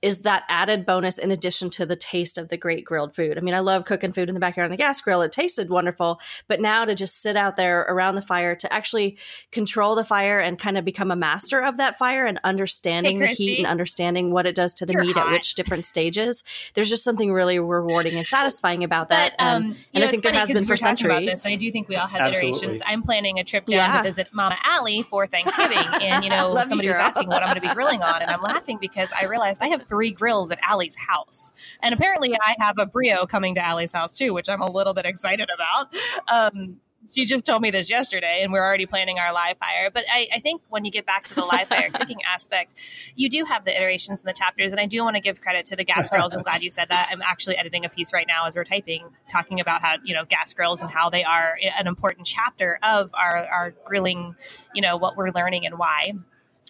is 0.06 0.20
that 0.20 0.44
added 0.50 0.86
bonus 0.86 1.18
in 1.18 1.32
addition 1.32 1.72
to 1.72 1.84
the 1.84 1.96
taste 1.96 2.38
of 2.38 2.50
the 2.50 2.58
great 2.58 2.86
grilled 2.86 3.16
food. 3.16 3.40
I 3.40 3.42
mean, 3.42 3.56
I 3.56 3.60
love 3.60 3.86
cooking 3.86 4.12
food 4.12 4.30
in 4.30 4.36
the 4.36 4.40
backyard 4.40 4.66
on 4.66 4.72
the 4.72 4.78
gas 4.78 5.02
grill. 5.02 5.24
It 5.24 5.32
tasted 5.32 5.68
wonderful, 5.68 6.22
but 6.48 6.62
now 6.62 6.86
to 6.86 6.94
just 6.94 7.24
sit 7.24 7.36
out 7.36 7.56
there 7.56 7.82
around 7.82 8.14
the 8.14 8.22
fire 8.22 8.56
to 8.56 8.72
actually 8.72 9.18
control 9.52 9.96
the 9.96 10.04
fire 10.04 10.40
and 10.40 10.60
kind 10.60 10.78
of 10.78 10.86
become 10.86 11.10
a 11.10 11.16
master 11.16 11.60
of 11.60 11.78
that 11.78 11.98
fire 11.98 12.24
and 12.28 12.40
understanding 12.44 13.20
hey, 13.20 13.28
the 13.30 13.34
heat 13.34 13.58
and 13.58 13.66
understanding 13.66 14.30
what 14.30 14.46
it 14.46 14.54
does 14.54 14.76
to 14.76 14.86
the 14.86 14.94
meat 14.94 15.16
hot. 15.16 15.26
at 15.26 15.32
which 15.32 15.56
different 15.56 15.86
stages. 15.86 16.44
There's 16.76 16.90
just 16.90 17.04
something 17.04 17.34
really 17.34 17.58
rewarding 17.58 18.16
and 18.16 18.28
satisfying 18.28 18.84
about 18.84 19.10
that. 19.10 19.34
But, 19.40 19.44
um, 19.44 19.56
um, 19.56 19.64
and 19.96 20.02
know, 20.02 20.08
I 20.08 20.12
think 20.12 20.22
there 20.22 20.34
has 20.34 20.52
been 20.52 20.68
for 20.68 20.78
centuries. 20.78 21.32
This, 21.32 21.48
I 21.48 21.56
do 21.56 21.72
think 21.72 21.90
we 21.90 21.96
all 21.96 22.06
have 22.06 22.22
Absolutely. 22.22 22.60
iterations. 22.60 22.82
I'm 22.86 23.02
planning 23.02 23.40
a 23.40 23.44
trip 23.44 23.66
down 23.66 23.78
yeah. 23.78 23.98
to 23.98 24.04
visit 24.04 24.28
Mama 24.32 24.58
Allie 24.66 25.02
for 25.02 25.26
Thanksgiving, 25.26 25.84
and 26.00 26.24
you 26.24 26.30
know 26.30 26.56
somebody 26.64 26.90
was 26.90 26.98
asking 26.98 27.28
what 27.28 27.42
I'm 27.42 27.48
going 27.48 27.56
to 27.56 27.68
be 27.68 27.74
grilling 27.74 28.04
on, 28.04 28.22
and 28.22 28.30
I'm 28.30 28.44
laughing 28.44 28.78
because 28.80 29.10
I 29.20 29.26
realized 29.26 29.64
I 29.64 29.70
have 29.70 29.82
three 29.82 29.95
grills 30.12 30.52
at 30.52 30.60
Allie's 30.62 30.96
house. 30.96 31.54
And 31.82 31.94
apparently, 31.94 32.34
I 32.42 32.56
have 32.60 32.78
a 32.78 32.86
Brio 32.86 33.26
coming 33.26 33.56
to 33.56 33.66
Allie's 33.66 33.92
house 33.92 34.18
too, 34.18 34.34
which 34.34 34.50
I'm 34.50 34.62
a 34.62 34.72
little 34.72 34.94
bit 34.94 35.06
excited 35.06 35.50
about. 35.50 35.94
Um, 36.28 36.78
she 37.14 37.26
just 37.26 37.46
told 37.46 37.62
me 37.62 37.72
this 37.72 37.90
yesterday, 37.90 38.40
and 38.42 38.52
we're 38.52 38.64
already 38.64 38.86
planning 38.86 39.20
our 39.20 39.34
live 39.34 39.58
fire. 39.58 39.90
But 39.92 40.06
I, 40.12 40.28
I 40.36 40.40
think 40.40 40.62
when 40.70 40.86
you 40.86 40.92
get 40.92 41.06
back 41.06 41.26
to 41.26 41.36
the 41.36 41.44
live 41.44 41.68
fire 41.68 41.90
cooking 41.94 42.20
aspect, 42.28 42.80
you 43.16 43.30
do 43.30 43.46
have 43.46 43.66
the 43.66 43.76
iterations 43.76 44.22
and 44.22 44.28
the 44.28 44.34
chapters. 44.34 44.72
And 44.72 44.80
I 44.80 44.86
do 44.86 45.04
want 45.04 45.16
to 45.16 45.22
give 45.22 45.42
credit 45.42 45.66
to 45.68 45.76
the 45.76 45.84
gas 45.84 46.10
grills. 46.10 46.36
I'm 46.36 46.44
glad 46.44 46.64
you 46.64 46.70
said 46.70 46.90
that. 46.90 47.10
I'm 47.12 47.22
actually 47.22 47.58
editing 47.58 47.86
a 47.86 47.90
piece 47.90 48.14
right 48.14 48.28
now 48.28 48.46
as 48.48 48.56
we're 48.56 48.64
typing, 48.64 49.10
talking 49.32 49.60
about 49.60 49.82
how 49.82 49.96
you 50.04 50.14
know 50.14 50.26
gas 50.26 50.54
grills 50.54 50.82
and 50.82 50.90
how 50.90 51.10
they 51.10 51.24
are 51.24 51.58
an 51.78 51.88
important 51.88 52.28
chapter 52.28 52.80
of 52.84 53.14
our 53.14 53.46
our 53.46 53.72
grilling. 53.84 54.36
You 54.74 54.82
know 54.82 54.98
what 54.98 55.16
we're 55.16 55.32
learning 55.32 55.66
and 55.66 55.78
why 55.78 56.14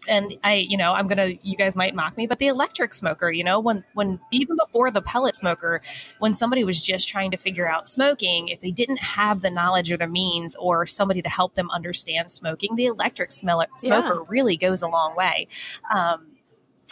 and 0.07 0.37
I, 0.43 0.55
you 0.55 0.77
know, 0.77 0.93
I'm 0.93 1.07
gonna. 1.07 1.33
You 1.41 1.55
guys 1.55 1.75
might 1.75 1.95
mock 1.95 2.17
me, 2.17 2.27
but 2.27 2.39
the 2.39 2.47
electric 2.47 2.93
smoker, 2.93 3.31
you 3.31 3.43
know, 3.43 3.59
when 3.59 3.83
when 3.93 4.19
even 4.31 4.57
before 4.57 4.91
the 4.91 5.01
pellet 5.01 5.35
smoker, 5.35 5.81
when 6.19 6.33
somebody 6.33 6.63
was 6.63 6.81
just 6.81 7.07
trying 7.07 7.31
to 7.31 7.37
figure 7.37 7.69
out 7.69 7.87
smoking, 7.87 8.49
if 8.49 8.61
they 8.61 8.71
didn't 8.71 8.99
have 8.99 9.41
the 9.41 9.49
knowledge 9.49 9.91
or 9.91 9.97
the 9.97 10.07
means 10.07 10.55
or 10.57 10.85
somebody 10.85 11.21
to 11.21 11.29
help 11.29 11.55
them 11.55 11.69
understand 11.71 12.31
smoking, 12.31 12.75
the 12.75 12.85
electric 12.85 13.31
smoker 13.31 13.67
yeah. 13.81 14.13
really 14.27 14.57
goes 14.57 14.81
a 14.81 14.87
long 14.87 15.15
way. 15.15 15.47
Um, 15.93 16.27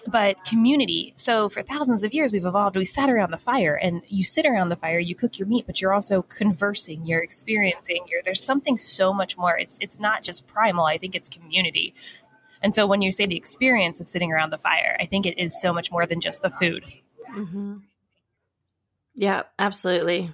but 0.07 0.43
community. 0.45 1.13
So 1.17 1.49
for 1.49 1.63
thousands 1.63 2.03
of 2.03 2.13
years, 2.13 2.33
we've 2.33 2.45
evolved. 2.45 2.75
We 2.75 2.85
sat 2.85 3.09
around 3.09 3.31
the 3.31 3.37
fire, 3.37 3.75
and 3.75 4.01
you 4.07 4.23
sit 4.23 4.45
around 4.45 4.69
the 4.69 4.75
fire, 4.75 4.99
you 4.99 5.15
cook 5.15 5.39
your 5.39 5.47
meat, 5.47 5.65
but 5.65 5.81
you're 5.81 5.93
also 5.93 6.21
conversing, 6.23 7.05
you're 7.05 7.21
experiencing. 7.21 8.03
You're, 8.07 8.21
there's 8.23 8.43
something 8.43 8.77
so 8.77 9.13
much 9.13 9.37
more. 9.37 9.57
It's 9.57 9.77
it's 9.81 9.99
not 9.99 10.23
just 10.23 10.47
primal. 10.47 10.85
I 10.85 10.97
think 10.97 11.15
it's 11.15 11.29
community. 11.29 11.93
And 12.63 12.73
so 12.73 12.87
when 12.87 13.01
you 13.01 13.11
say 13.11 13.25
the 13.25 13.35
experience 13.35 13.99
of 13.99 14.07
sitting 14.07 14.31
around 14.31 14.51
the 14.51 14.57
fire, 14.57 14.97
I 14.99 15.05
think 15.05 15.25
it 15.25 15.37
is 15.37 15.59
so 15.61 15.73
much 15.73 15.91
more 15.91 16.05
than 16.05 16.21
just 16.21 16.41
the 16.41 16.49
food. 16.49 16.85
Mm-hmm. 17.35 17.77
Yeah, 19.15 19.43
absolutely. 19.59 20.33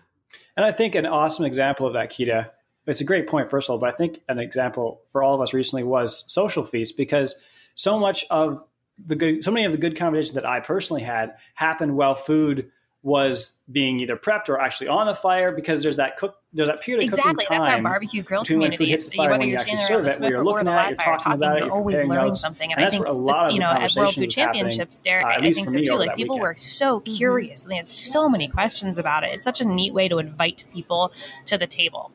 And 0.56 0.65
I 0.65 0.72
think 0.72 0.96
an 0.96 1.06
awesome 1.06 1.46
example 1.46 1.88
of 1.88 1.94
that, 1.94 2.12
Kita, 2.12 2.50
it's 2.86 3.02
a 3.02 3.06
great 3.06 3.28
point, 3.28 3.50
first 3.50 3.70
of 3.70 3.74
all, 3.74 3.78
but 3.80 3.94
I 3.94 3.98
think 3.98 4.20
an 4.30 4.39
example 4.39 5.02
for 5.12 5.24
all 5.24 5.36
of 5.36 5.42
us 5.42 5.54
recently 5.54 5.84
was 5.84 6.24
Social 6.32 6.65
Feast 6.65 6.98
because 6.98 7.36
so 7.76 8.00
much 8.00 8.26
of 8.30 8.63
the 9.06 9.15
good, 9.15 9.44
so 9.44 9.52
many 9.52 9.65
of 9.65 9.72
the 9.72 9.78
good 9.78 9.98
conversations 9.98 10.34
that 10.36 10.46
I 10.46 10.60
personally 10.60 11.04
had 11.04 11.36
happened 11.56 11.96
while 11.96 12.15
food 12.15 12.72
was 13.01 13.53
being 13.71 13.99
either 14.01 14.17
prepped 14.17 14.49
or 14.49 14.59
actually 14.59 14.88
on 14.88 15.07
the 15.07 15.15
fire 15.15 15.53
because 15.53 15.81
there's 15.81 15.95
that 15.95 16.17
cook 16.17 16.35
there's 16.51 16.67
that 16.67 16.81
period 16.81 17.01
of 17.01 17.13
exactly 17.13 17.45
that's 17.49 17.67
our 17.67 17.81
barbecue 17.81 18.21
grill 18.21 18.43
community 18.43 18.91
it's 18.91 19.09
whether 19.15 19.41
you're 19.45 19.59
standing 19.62 19.85
around 19.89 20.03
the 20.03 20.12
smoker 20.12 20.38
or 20.38 20.63
the 20.63 20.69
live 20.69 20.97
fire 20.97 21.17
talking, 21.17 21.33
about 21.33 21.57
it, 21.57 21.63
you're 21.63 21.71
always 21.71 22.03
learning 22.03 22.27
notes. 22.27 22.41
something 22.41 22.73
and, 22.73 22.81
and 22.81 22.88
I 22.88 22.89
think 22.89 23.53
you 23.53 23.59
know 23.59 23.71
at 23.71 23.95
World 23.95 24.15
Food 24.15 24.29
Championships 24.29 25.01
Derek 25.01 25.23
uh, 25.23 25.29
I 25.29 25.53
think 25.53 25.69
so 25.69 25.81
too 25.81 25.93
like 25.93 26.17
people 26.17 26.35
weekend. 26.35 26.41
were 26.41 26.55
so 26.57 26.99
mm-hmm. 26.99 27.15
curious 27.15 27.63
and 27.63 27.71
they 27.71 27.77
had 27.77 27.88
so 27.88 28.27
many 28.27 28.49
questions 28.49 28.97
about 28.97 29.23
it 29.23 29.33
it's 29.33 29.45
such 29.45 29.62
a 29.62 29.65
neat 29.65 29.93
way 29.93 30.09
to 30.09 30.17
invite 30.17 30.65
people 30.73 31.13
to 31.45 31.57
the 31.57 31.67
table 31.67 32.12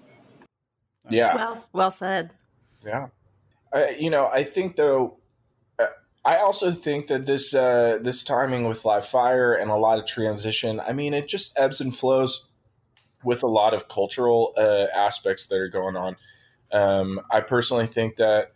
yeah 1.09 1.35
well, 1.35 1.65
well 1.73 1.91
said 1.91 2.31
yeah 2.85 3.07
you 3.99 4.11
know 4.11 4.27
I 4.27 4.45
think 4.45 4.77
though 4.77 5.17
I 6.25 6.37
also 6.39 6.73
think 6.73 7.09
that 7.09 7.27
this 7.27 7.55
uh, 7.55 7.99
this 8.01 8.25
timing 8.25 8.67
with 8.67 8.85
live 8.85 9.07
fire 9.07 9.55
and 9.55 9.71
a 9.71 9.77
lot 9.77 9.99
of 9.99 10.07
transition. 10.07 10.81
I 10.81 10.93
mean, 10.93 11.13
it 11.13 11.29
just 11.29 11.59
ebbs 11.59 11.81
and 11.81 11.95
flows 11.95 12.47
with 13.23 13.43
a 13.43 13.49
lot 13.49 13.75
of 13.75 13.89
cultural 13.89 14.55
uh, 14.57 14.87
aspects 14.95 15.47
that 15.47 15.57
are 15.57 15.69
going 15.69 15.97
on. 15.97 16.17
Um, 16.73 17.21
I 17.31 17.41
personally 17.41 17.87
think 17.87 18.17
that 18.17 18.53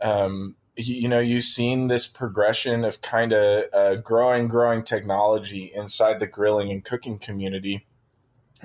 um, 0.00 0.56
you, 0.76 0.94
you 0.94 1.08
know, 1.08 1.20
you've 1.20 1.44
seen 1.44 1.88
this 1.88 2.06
progression 2.06 2.84
of 2.84 3.00
kind 3.00 3.32
of 3.32 3.64
uh, 3.72 3.94
growing, 3.96 4.48
growing 4.48 4.82
technology 4.82 5.72
inside 5.74 6.20
the 6.20 6.26
grilling 6.26 6.70
and 6.70 6.84
cooking 6.84 7.18
community. 7.18 7.86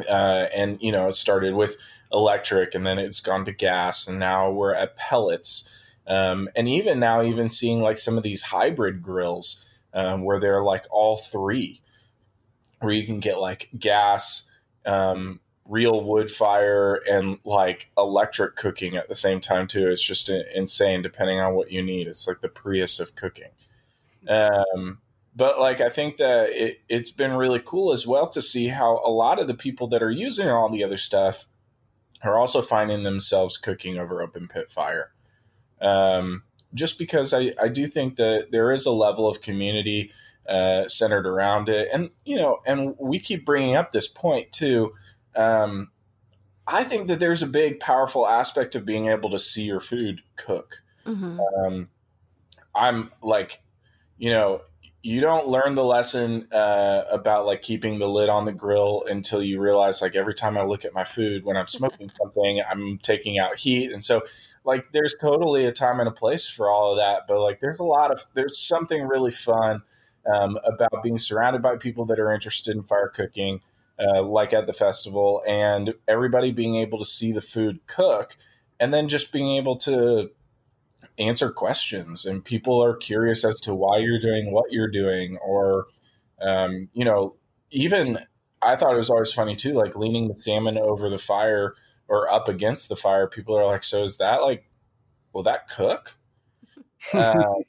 Uh, 0.08 0.48
and, 0.56 0.78
you 0.82 0.92
know, 0.92 1.08
it 1.10 1.16
started 1.16 1.54
with 1.54 1.76
electric 2.12 2.74
and 2.74 2.86
then 2.86 2.98
it's 2.98 3.20
gone 3.20 3.46
to 3.46 3.52
gas 3.52 4.08
and 4.08 4.20
now 4.20 4.50
we're 4.50 4.74
at 4.74 4.96
pellets. 4.96 5.68
Um, 6.10 6.50
and 6.56 6.68
even 6.68 7.00
now, 7.00 7.22
even 7.22 7.50
seeing 7.50 7.80
like 7.82 8.00
some 8.00 8.18
of 8.18 8.24
these 8.24 8.42
hybrid 8.42 9.02
grills 9.02 9.64
um, 9.94 10.24
where 10.24 10.40
they're 10.40 10.64
like 10.64 10.86
all 10.90 11.18
three, 11.18 11.82
where 12.80 12.92
you 12.92 13.06
can 13.06 13.20
get 13.20 13.40
like 13.40 13.70
gas, 13.78 14.44
um, 14.88 15.40
real 15.66 16.04
wood 16.04 16.32
fire, 16.32 16.96
and 17.08 17.38
like 17.46 17.90
electric 17.96 18.56
cooking 18.56 18.98
at 18.98 19.08
the 19.08 19.16
same 19.16 19.40
time 19.40 19.68
too. 19.68 19.88
It's 19.88 20.02
just 20.02 20.30
insane 20.30 21.04
depending 21.04 21.40
on 21.40 21.54
what 21.54 21.72
you 21.72 21.84
need. 21.84 22.08
It's 22.08 22.28
like 22.28 22.42
the 22.42 22.50
Prius 22.50 23.00
of 23.00 23.16
cooking. 23.16 23.52
Um, 24.28 24.98
but 25.36 25.60
like 25.60 25.80
I 25.80 25.90
think 25.90 26.18
that 26.18 26.50
it, 26.50 26.82
it's 26.90 27.12
been 27.12 27.34
really 27.34 27.62
cool 27.64 27.94
as 27.94 28.08
well 28.08 28.28
to 28.30 28.42
see 28.42 28.68
how 28.68 29.00
a 29.06 29.12
lot 29.12 29.40
of 29.40 29.48
the 29.48 29.54
people 29.54 29.88
that 29.90 30.02
are 30.02 30.12
using 30.12 30.50
all 30.50 30.70
the 30.70 30.84
other 30.84 30.98
stuff 30.98 31.46
are 32.24 32.38
also 32.38 32.64
finding 32.64 33.04
themselves 33.04 33.58
cooking 33.58 33.98
over 33.98 34.22
open 34.22 34.48
pit 34.48 34.72
fire. 34.72 35.12
Um, 35.82 36.44
just 36.74 37.00
because 37.00 37.34
I, 37.34 37.54
I 37.60 37.68
do 37.68 37.88
think 37.88 38.18
that 38.18 38.48
there 38.52 38.72
is 38.72 38.86
a 38.86 38.92
level 38.92 39.28
of 39.28 39.42
community 39.42 40.12
uh, 40.48 40.88
centered 40.88 41.26
around 41.26 41.70
it. 41.70 41.90
And, 41.94 42.10
you 42.26 42.36
know, 42.36 42.60
and 42.66 42.96
we 43.00 43.20
keep 43.20 43.46
bringing 43.46 43.76
up 43.76 43.92
this 43.92 44.08
point 44.08 44.52
too. 44.52 44.94
Um, 45.36 45.90
I 46.68 46.84
think 46.84 47.08
that 47.08 47.20
there's 47.20 47.42
a 47.42 47.48
big, 47.48 47.80
powerful 47.80 48.28
aspect 48.28 48.76
of 48.76 48.86
being 48.86 49.08
able 49.08 49.32
to 49.32 49.40
see 49.40 49.64
your 49.64 49.82
food 49.82 50.22
cook. 50.36 50.82
Mm-hmm. 51.06 51.40
Um, 51.40 51.90
I'm 52.76 53.12
like, 53.24 53.60
you 54.18 54.30
know, 54.30 54.62
you 55.02 55.22
don't 55.22 55.48
learn 55.48 55.76
the 55.76 55.84
lesson 55.84 56.48
uh, 56.52 57.04
about 57.10 57.46
like 57.46 57.62
keeping 57.62 58.00
the 58.00 58.08
lid 58.08 58.30
on 58.30 58.46
the 58.46 58.52
grill 58.52 59.06
until 59.10 59.42
you 59.42 59.62
realize 59.62 60.02
like 60.02 60.16
every 60.16 60.34
time 60.34 60.58
I 60.58 60.64
look 60.64 60.84
at 60.84 60.94
my 60.94 61.06
food 61.06 61.46
when 61.46 61.56
I'm 61.56 61.68
smoking 61.68 62.12
something, 62.22 62.62
I'm 62.70 63.00
taking 63.02 63.40
out 63.40 63.56
heat, 63.58 63.92
and 63.92 64.04
so 64.04 64.22
like 64.64 64.86
there's 64.94 65.16
totally 65.20 65.66
a 65.66 65.72
time 65.72 66.00
and 66.00 66.08
a 66.08 66.12
place 66.12 66.48
for 66.48 66.70
all 66.70 66.92
of 66.92 66.98
that. 66.98 67.24
But 67.28 67.42
like 67.42 67.60
there's 67.62 67.80
a 67.80 67.84
lot 67.84 68.12
of 68.12 68.26
there's 68.34 68.58
something 68.58 69.04
really 69.08 69.32
fun 69.32 69.82
um, 70.34 70.58
about 70.64 71.04
being 71.04 71.20
surrounded 71.20 71.62
by 71.62 71.78
people 71.78 72.06
that 72.06 72.20
are 72.20 72.34
interested 72.34 72.76
in 72.76 72.84
fire 72.84 73.12
cooking, 73.14 73.62
uh, 74.00 74.22
like 74.24 74.54
at 74.54 74.68
the 74.68 74.74
festival, 74.74 75.42
and 75.48 75.94
everybody 76.08 76.52
being 76.52 76.76
able 76.76 77.00
to 77.00 77.06
see 77.06 77.32
the 77.32 77.42
food 77.42 77.80
cook, 77.88 78.36
and 78.80 78.94
then 78.94 79.08
just 79.08 79.32
being 79.32 79.58
able 79.58 79.78
to 79.78 80.30
answer 81.18 81.52
questions 81.52 82.26
and 82.26 82.44
people 82.44 82.84
are 82.84 82.96
curious 82.96 83.44
as 83.46 83.60
to 83.62 83.76
why 83.76 83.98
you're 83.98 84.20
doing 84.20 84.52
what 84.52 84.72
you're 84.72 84.90
doing 84.90 85.38
or 85.38 85.88
um, 86.42 86.88
you 86.94 87.04
know 87.04 87.36
even 87.72 88.18
i 88.62 88.76
thought 88.76 88.94
it 88.94 88.98
was 88.98 89.10
always 89.10 89.32
funny 89.32 89.56
too 89.56 89.74
like 89.74 89.96
leaning 89.96 90.28
the 90.28 90.36
salmon 90.36 90.78
over 90.78 91.10
the 91.10 91.18
fire 91.18 91.74
or 92.10 92.32
up 92.32 92.48
against 92.48 92.90
the 92.90 92.96
fire 92.96 93.28
people 93.28 93.58
are 93.58 93.66
like 93.66 93.84
so 93.84 94.04
is 94.04 94.18
that 94.18 94.42
like 94.42 94.66
will 95.34 95.44
that 95.44 95.70
cook 95.70 96.16
um, 97.14 97.64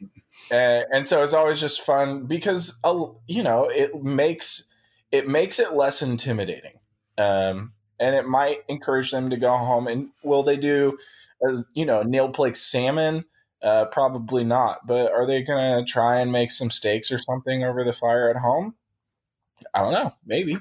and, 0.50 0.84
and, 0.92 1.08
so 1.08 1.22
it's 1.22 1.32
always 1.32 1.60
just 1.60 1.82
fun 1.82 2.26
because 2.26 2.80
uh, 2.82 3.04
you 3.28 3.42
know 3.42 3.68
it 3.68 4.02
makes 4.02 4.64
it 5.12 5.28
makes 5.28 5.60
it 5.60 5.72
less 5.72 6.02
intimidating 6.02 6.72
um, 7.16 7.72
and 8.00 8.16
it 8.16 8.26
might 8.26 8.64
encourage 8.68 9.12
them 9.12 9.30
to 9.30 9.36
go 9.36 9.56
home 9.56 9.86
and 9.86 10.08
will 10.24 10.42
they 10.42 10.56
do 10.56 10.98
uh, 11.46 11.62
you 11.74 11.86
know 11.86 12.02
nail 12.02 12.28
plate 12.28 12.56
salmon 12.56 13.24
uh, 13.62 13.86
probably 13.86 14.44
not. 14.44 14.86
But 14.86 15.12
are 15.12 15.26
they 15.26 15.42
going 15.42 15.84
to 15.84 15.90
try 15.90 16.20
and 16.20 16.32
make 16.32 16.50
some 16.50 16.70
steaks 16.70 17.10
or 17.10 17.18
something 17.18 17.64
over 17.64 17.84
the 17.84 17.92
fire 17.92 18.30
at 18.30 18.36
home? 18.36 18.74
I 19.74 19.80
don't 19.80 19.92
know. 19.92 20.12
Maybe. 20.24 20.58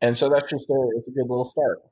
And 0.00 0.16
so 0.16 0.28
that's 0.28 0.50
just 0.50 0.68
a, 0.70 0.88
it's 0.96 1.08
a 1.08 1.10
good 1.10 1.28
little 1.28 1.44
start. 1.44 1.82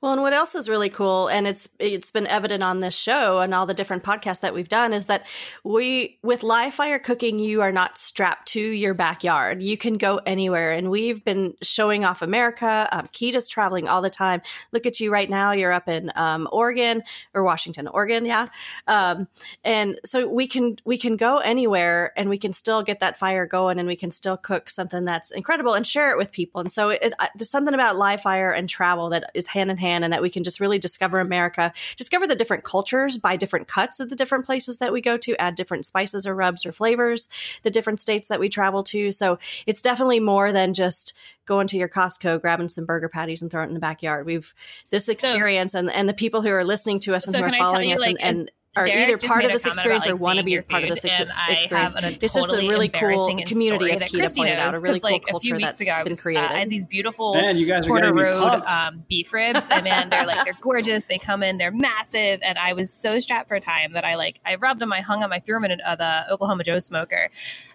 Well, 0.00 0.12
and 0.12 0.22
what 0.22 0.32
else 0.32 0.54
is 0.54 0.68
really 0.68 0.90
cool, 0.90 1.28
and 1.28 1.46
it's 1.46 1.68
it's 1.78 2.10
been 2.10 2.26
evident 2.26 2.62
on 2.62 2.80
this 2.80 2.96
show 2.96 3.40
and 3.40 3.54
all 3.54 3.66
the 3.66 3.74
different 3.74 4.02
podcasts 4.02 4.40
that 4.40 4.54
we've 4.54 4.68
done, 4.68 4.92
is 4.92 5.06
that 5.06 5.26
we 5.64 6.18
with 6.22 6.42
live 6.42 6.74
fire 6.74 6.98
cooking, 6.98 7.38
you 7.38 7.62
are 7.62 7.72
not 7.72 7.96
strapped 7.96 8.48
to 8.48 8.60
your 8.60 8.94
backyard. 8.94 9.62
You 9.62 9.76
can 9.76 9.94
go 9.94 10.18
anywhere, 10.26 10.72
and 10.72 10.90
we've 10.90 11.24
been 11.24 11.54
showing 11.62 12.04
off 12.04 12.22
America. 12.22 12.88
Um, 12.92 13.08
Kita's 13.12 13.48
traveling 13.48 13.88
all 13.88 14.02
the 14.02 14.10
time. 14.10 14.42
Look 14.72 14.86
at 14.86 15.00
you 15.00 15.10
right 15.10 15.30
now; 15.30 15.52
you're 15.52 15.72
up 15.72 15.88
in 15.88 16.12
um, 16.14 16.48
Oregon 16.52 17.02
or 17.34 17.42
Washington, 17.42 17.88
Oregon, 17.88 18.26
yeah. 18.26 18.46
Um, 18.86 19.28
and 19.64 19.98
so 20.04 20.28
we 20.28 20.46
can 20.46 20.76
we 20.84 20.98
can 20.98 21.16
go 21.16 21.38
anywhere, 21.38 22.12
and 22.16 22.28
we 22.28 22.38
can 22.38 22.52
still 22.52 22.82
get 22.82 23.00
that 23.00 23.18
fire 23.18 23.46
going, 23.46 23.78
and 23.78 23.88
we 23.88 23.96
can 23.96 24.10
still 24.10 24.36
cook 24.36 24.70
something 24.70 25.04
that's 25.04 25.30
incredible 25.30 25.74
and 25.74 25.86
share 25.86 26.10
it 26.10 26.18
with 26.18 26.32
people. 26.32 26.60
And 26.60 26.70
so 26.70 26.90
it, 26.90 27.14
there's 27.34 27.50
something 27.50 27.74
about 27.74 27.96
live 27.96 28.20
fire 28.20 28.50
and 28.50 28.68
travel 28.68 29.10
that 29.10 29.30
is 29.34 29.46
in 29.70 29.78
hand 29.78 29.96
hand 29.96 30.04
and 30.04 30.12
that 30.12 30.22
we 30.22 30.30
can 30.30 30.42
just 30.42 30.60
really 30.60 30.78
discover 30.78 31.20
America, 31.20 31.72
discover 31.96 32.26
the 32.26 32.34
different 32.34 32.64
cultures, 32.64 33.16
buy 33.16 33.36
different 33.36 33.68
cuts 33.68 34.00
of 34.00 34.10
the 34.10 34.16
different 34.16 34.44
places 34.44 34.78
that 34.78 34.92
we 34.92 35.00
go 35.00 35.16
to, 35.16 35.40
add 35.40 35.54
different 35.54 35.86
spices 35.86 36.26
or 36.26 36.34
rubs 36.34 36.66
or 36.66 36.72
flavors, 36.72 37.28
the 37.62 37.70
different 37.70 38.00
states 38.00 38.28
that 38.28 38.40
we 38.40 38.48
travel 38.48 38.82
to. 38.82 39.12
So 39.12 39.38
it's 39.66 39.82
definitely 39.82 40.20
more 40.20 40.52
than 40.52 40.74
just 40.74 41.14
going 41.46 41.68
to 41.68 41.78
your 41.78 41.88
Costco, 41.88 42.40
grabbing 42.40 42.68
some 42.68 42.84
burger 42.84 43.08
patties 43.08 43.40
and 43.40 43.50
throwing 43.50 43.68
it 43.68 43.70
in 43.70 43.74
the 43.74 43.80
backyard. 43.80 44.26
We've 44.26 44.52
this 44.90 45.08
experience 45.08 45.72
so, 45.72 45.78
and 45.78 45.90
and 45.90 46.08
the 46.08 46.14
people 46.14 46.42
who 46.42 46.50
are 46.50 46.64
listening 46.64 46.98
to 47.00 47.14
us 47.14 47.26
and 47.26 47.36
so 47.36 47.42
who 47.42 47.48
are 47.48 47.56
following 47.56 47.88
you, 47.88 47.94
us 47.94 48.00
like, 48.00 48.16
and, 48.20 48.38
and 48.38 48.50
are 48.76 48.84
Derek 48.84 49.08
either 49.08 49.18
part 49.18 49.44
of 49.44 49.52
this 49.52 49.66
experience 49.66 50.06
about, 50.06 50.12
like, 50.14 50.20
or 50.20 50.24
want 50.24 50.38
to 50.38 50.44
be 50.44 50.60
part 50.60 50.82
of 50.82 50.90
this 50.90 51.04
ex- 51.04 51.32
experience. 51.48 51.94
It's 52.22 52.34
just 52.34 52.52
a 52.52 52.56
really 52.58 52.88
cool 52.88 53.26
community, 53.46 53.90
as 53.90 54.04
Kita 54.04 54.36
pointed 54.36 54.58
out, 54.58 54.74
a 54.74 54.80
really 54.80 55.00
cool 55.00 55.10
like, 55.10 55.26
culture 55.26 55.58
that's 55.58 55.80
ago, 55.80 56.04
been 56.04 56.14
created. 56.14 56.44
Uh, 56.44 56.54
I 56.54 56.58
had 56.58 56.70
these 56.70 56.84
beautiful 56.84 57.34
man, 57.34 57.56
you 57.56 57.66
guys 57.66 57.86
Porter 57.86 58.12
Road 58.12 58.62
um, 58.66 59.04
beef 59.08 59.32
ribs, 59.32 59.68
and 59.70 59.84
man, 59.84 60.10
they're 60.10 60.26
like 60.26 60.44
they're 60.44 60.58
gorgeous. 60.60 61.06
They 61.06 61.18
come 61.18 61.42
in, 61.42 61.58
they're 61.58 61.72
massive, 61.72 62.40
and 62.42 62.58
I 62.58 62.74
was 62.74 62.92
so 62.92 63.18
strapped 63.18 63.48
for 63.48 63.58
time 63.60 63.92
that 63.94 64.04
I 64.04 64.16
like 64.16 64.40
I 64.44 64.56
rubbed 64.56 64.80
them, 64.80 64.92
I 64.92 65.00
hung 65.00 65.20
them, 65.20 65.32
I 65.32 65.40
threw 65.40 65.56
them 65.56 65.70
in 65.70 65.80
uh, 65.80 65.96
the 65.96 66.30
Oklahoma 66.30 66.62
Joe 66.62 66.78
smoker, 66.78 67.30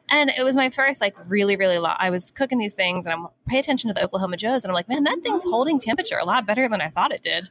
and 0.10 0.30
it 0.30 0.44
was 0.44 0.56
my 0.56 0.70
first 0.70 1.02
like 1.02 1.16
really 1.28 1.56
really 1.56 1.80
long. 1.80 1.96
I 1.98 2.12
was 2.12 2.30
cooking 2.30 2.60
these 2.60 2.76
things, 2.76 3.08
and 3.08 3.14
I'm 3.14 3.28
pay 3.48 3.58
attention 3.58 3.88
to 3.88 3.94
the 3.94 4.04
Oklahoma 4.04 4.38
Joes, 4.38 4.64
and 4.64 4.72
I'm 4.72 4.76
like, 4.76 4.88
man, 4.88 5.04
that 5.06 5.20
thing's 5.24 5.44
holding 5.44 5.80
temperature 5.80 6.18
a 6.18 6.26
lot 6.26 6.46
better 6.46 6.70
than 6.70 6.80
I 6.80 6.90
thought 6.90 7.12
it 7.12 7.24
did 7.24 7.50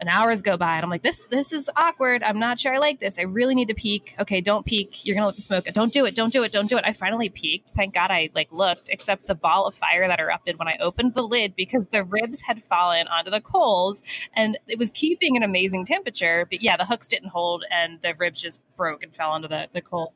and 0.00 0.08
hours 0.08 0.42
go 0.42 0.56
by 0.56 0.74
and 0.74 0.84
I'm 0.84 0.90
like, 0.90 1.02
this 1.02 1.22
this 1.30 1.52
is 1.52 1.70
awkward. 1.76 2.22
I'm 2.22 2.38
not 2.38 2.58
sure 2.58 2.74
I 2.74 2.78
like 2.78 2.98
this. 2.98 3.18
I 3.18 3.22
really 3.22 3.54
need 3.54 3.68
to 3.68 3.74
peek. 3.74 4.14
Okay, 4.18 4.40
don't 4.40 4.66
peek. 4.66 5.06
You're 5.06 5.14
gonna 5.14 5.26
let 5.26 5.36
the 5.36 5.42
smoke. 5.42 5.64
Don't 5.66 5.92
do 5.92 6.04
it. 6.06 6.16
Don't 6.16 6.32
do 6.32 6.42
it. 6.42 6.50
Don't 6.50 6.68
do 6.68 6.76
it. 6.76 6.84
I 6.84 6.92
finally 6.92 7.28
peeked. 7.28 7.70
Thank 7.70 7.94
God 7.94 8.10
I 8.10 8.30
like 8.34 8.50
looked, 8.50 8.88
except 8.88 9.26
the 9.26 9.34
ball 9.34 9.66
of 9.66 9.74
fire 9.74 10.08
that 10.08 10.18
erupted 10.18 10.58
when 10.58 10.68
I 10.68 10.76
opened 10.80 11.14
the 11.14 11.22
lid 11.22 11.54
because 11.56 11.88
the 11.88 12.02
ribs 12.02 12.42
had 12.42 12.60
fallen 12.62 13.06
onto 13.08 13.30
the 13.30 13.40
coals 13.40 14.02
and 14.34 14.58
it 14.66 14.78
was 14.78 14.90
keeping 14.92 15.36
an 15.36 15.42
amazing 15.42 15.84
temperature. 15.84 16.46
But 16.50 16.62
yeah, 16.62 16.76
the 16.76 16.84
hooks 16.86 17.06
didn't 17.06 17.28
hold 17.28 17.64
and 17.70 18.00
the 18.02 18.14
ribs 18.18 18.42
just 18.42 18.60
broke 18.76 19.02
and 19.02 19.14
fell 19.14 19.30
onto 19.30 19.48
the, 19.48 19.68
the 19.72 19.80
coal. 19.80 20.14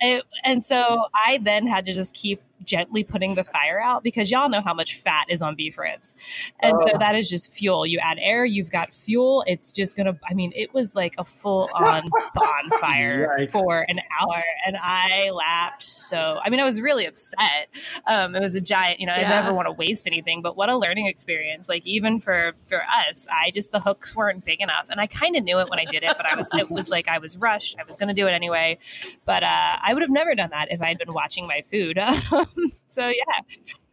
And, 0.00 0.22
and 0.44 0.62
so 0.62 1.06
I 1.14 1.38
then 1.42 1.66
had 1.66 1.86
to 1.86 1.92
just 1.92 2.14
keep 2.14 2.42
gently 2.64 3.04
putting 3.04 3.34
the 3.34 3.44
fire 3.44 3.80
out 3.80 4.02
because 4.02 4.30
y'all 4.30 4.48
know 4.48 4.60
how 4.60 4.74
much 4.74 4.96
fat 4.96 5.26
is 5.28 5.42
on 5.42 5.54
beef 5.54 5.78
ribs. 5.78 6.14
And 6.60 6.76
so 6.80 6.98
that 6.98 7.14
is 7.14 7.28
just 7.28 7.52
fuel. 7.52 7.86
You 7.86 7.98
add 7.98 8.18
air, 8.20 8.44
you've 8.44 8.70
got 8.70 8.94
fuel. 8.94 9.44
It's 9.46 9.72
just 9.72 9.96
going 9.96 10.06
to, 10.06 10.18
I 10.28 10.34
mean, 10.34 10.52
it 10.54 10.72
was 10.74 10.94
like 10.94 11.14
a 11.18 11.24
full 11.24 11.68
on 11.74 12.10
bonfire 12.34 13.34
right. 13.36 13.50
for 13.50 13.84
an 13.88 14.00
hour. 14.20 14.42
And 14.66 14.76
I 14.80 15.30
laughed 15.30 15.82
so, 15.82 16.38
I 16.42 16.50
mean, 16.50 16.60
I 16.60 16.64
was 16.64 16.80
really 16.80 17.06
upset. 17.06 17.68
Um, 18.06 18.34
it 18.34 18.40
was 18.40 18.54
a 18.54 18.60
giant, 18.60 19.00
you 19.00 19.06
know, 19.06 19.14
yeah. 19.14 19.26
I 19.26 19.40
never 19.40 19.54
want 19.54 19.66
to 19.66 19.72
waste 19.72 20.06
anything, 20.06 20.42
but 20.42 20.56
what 20.56 20.68
a 20.68 20.76
learning 20.76 21.06
experience. 21.06 21.68
Like 21.68 21.86
even 21.86 22.20
for, 22.20 22.52
for 22.68 22.82
us, 22.82 23.26
I 23.30 23.50
just, 23.50 23.72
the 23.72 23.80
hooks 23.80 24.14
weren't 24.14 24.44
big 24.44 24.60
enough. 24.60 24.88
And 24.90 25.00
I 25.00 25.06
kind 25.06 25.36
of 25.36 25.44
knew 25.44 25.58
it 25.60 25.68
when 25.68 25.78
I 25.78 25.84
did 25.84 26.02
it, 26.02 26.14
but 26.16 26.26
I 26.26 26.36
was, 26.36 26.48
it 26.52 26.70
was 26.70 26.88
like 26.88 27.08
I 27.08 27.18
was 27.18 27.36
rushed. 27.36 27.76
I 27.78 27.84
was 27.84 27.96
going 27.96 28.08
to 28.08 28.14
do 28.14 28.26
it 28.26 28.32
anyway. 28.32 28.78
But 29.24 29.42
uh, 29.42 29.76
I 29.80 29.92
would 29.92 30.02
have 30.02 30.10
never 30.10 30.34
done 30.34 30.50
that 30.50 30.70
if 30.70 30.80
I 30.82 30.88
had 30.88 30.98
been 30.98 31.12
watching 31.12 31.46
my 31.46 31.62
food. 31.70 31.98
so 32.88 33.08
yeah, 33.08 33.40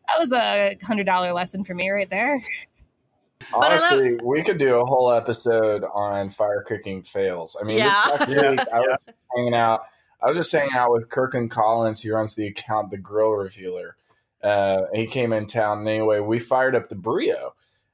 that 0.08 0.20
was 0.20 0.32
a 0.32 0.76
hundred 0.84 1.06
dollar 1.06 1.34
lesson 1.34 1.64
for 1.64 1.74
me 1.74 1.90
right 1.90 2.10
there. 2.10 2.42
Honestly, 3.54 4.12
love- 4.12 4.22
we 4.24 4.44
could 4.44 4.58
do 4.58 4.76
a 4.76 4.86
whole 4.86 5.12
episode 5.12 5.84
on 5.94 6.30
fire 6.30 6.64
cooking 6.68 7.04
fails. 7.04 7.58
I 7.60 7.64
mean, 7.64 7.78
yeah. 7.78 8.18
this 8.26 8.30
yeah. 8.30 8.66
I 8.74 8.80
was 8.80 8.98
yeah. 9.08 9.14
hanging 9.36 9.54
out. 9.54 9.82
I 10.22 10.28
was 10.28 10.38
just 10.38 10.52
hanging 10.52 10.76
out 10.76 10.92
with 10.92 11.10
Kirkland 11.10 11.50
Collins. 11.50 12.02
He 12.02 12.12
runs 12.12 12.36
the 12.36 12.48
account, 12.48 12.92
the 12.92 12.98
Grill 12.98 13.32
Revealer. 13.32 13.96
Uh, 14.44 14.84
he 14.94 15.08
came 15.08 15.32
in 15.32 15.46
town. 15.48 15.80
And 15.80 15.88
anyway, 15.88 16.20
we 16.20 16.40
fired 16.40 16.76
up 16.76 16.90
the 16.90 16.96
Brio. 16.96 17.54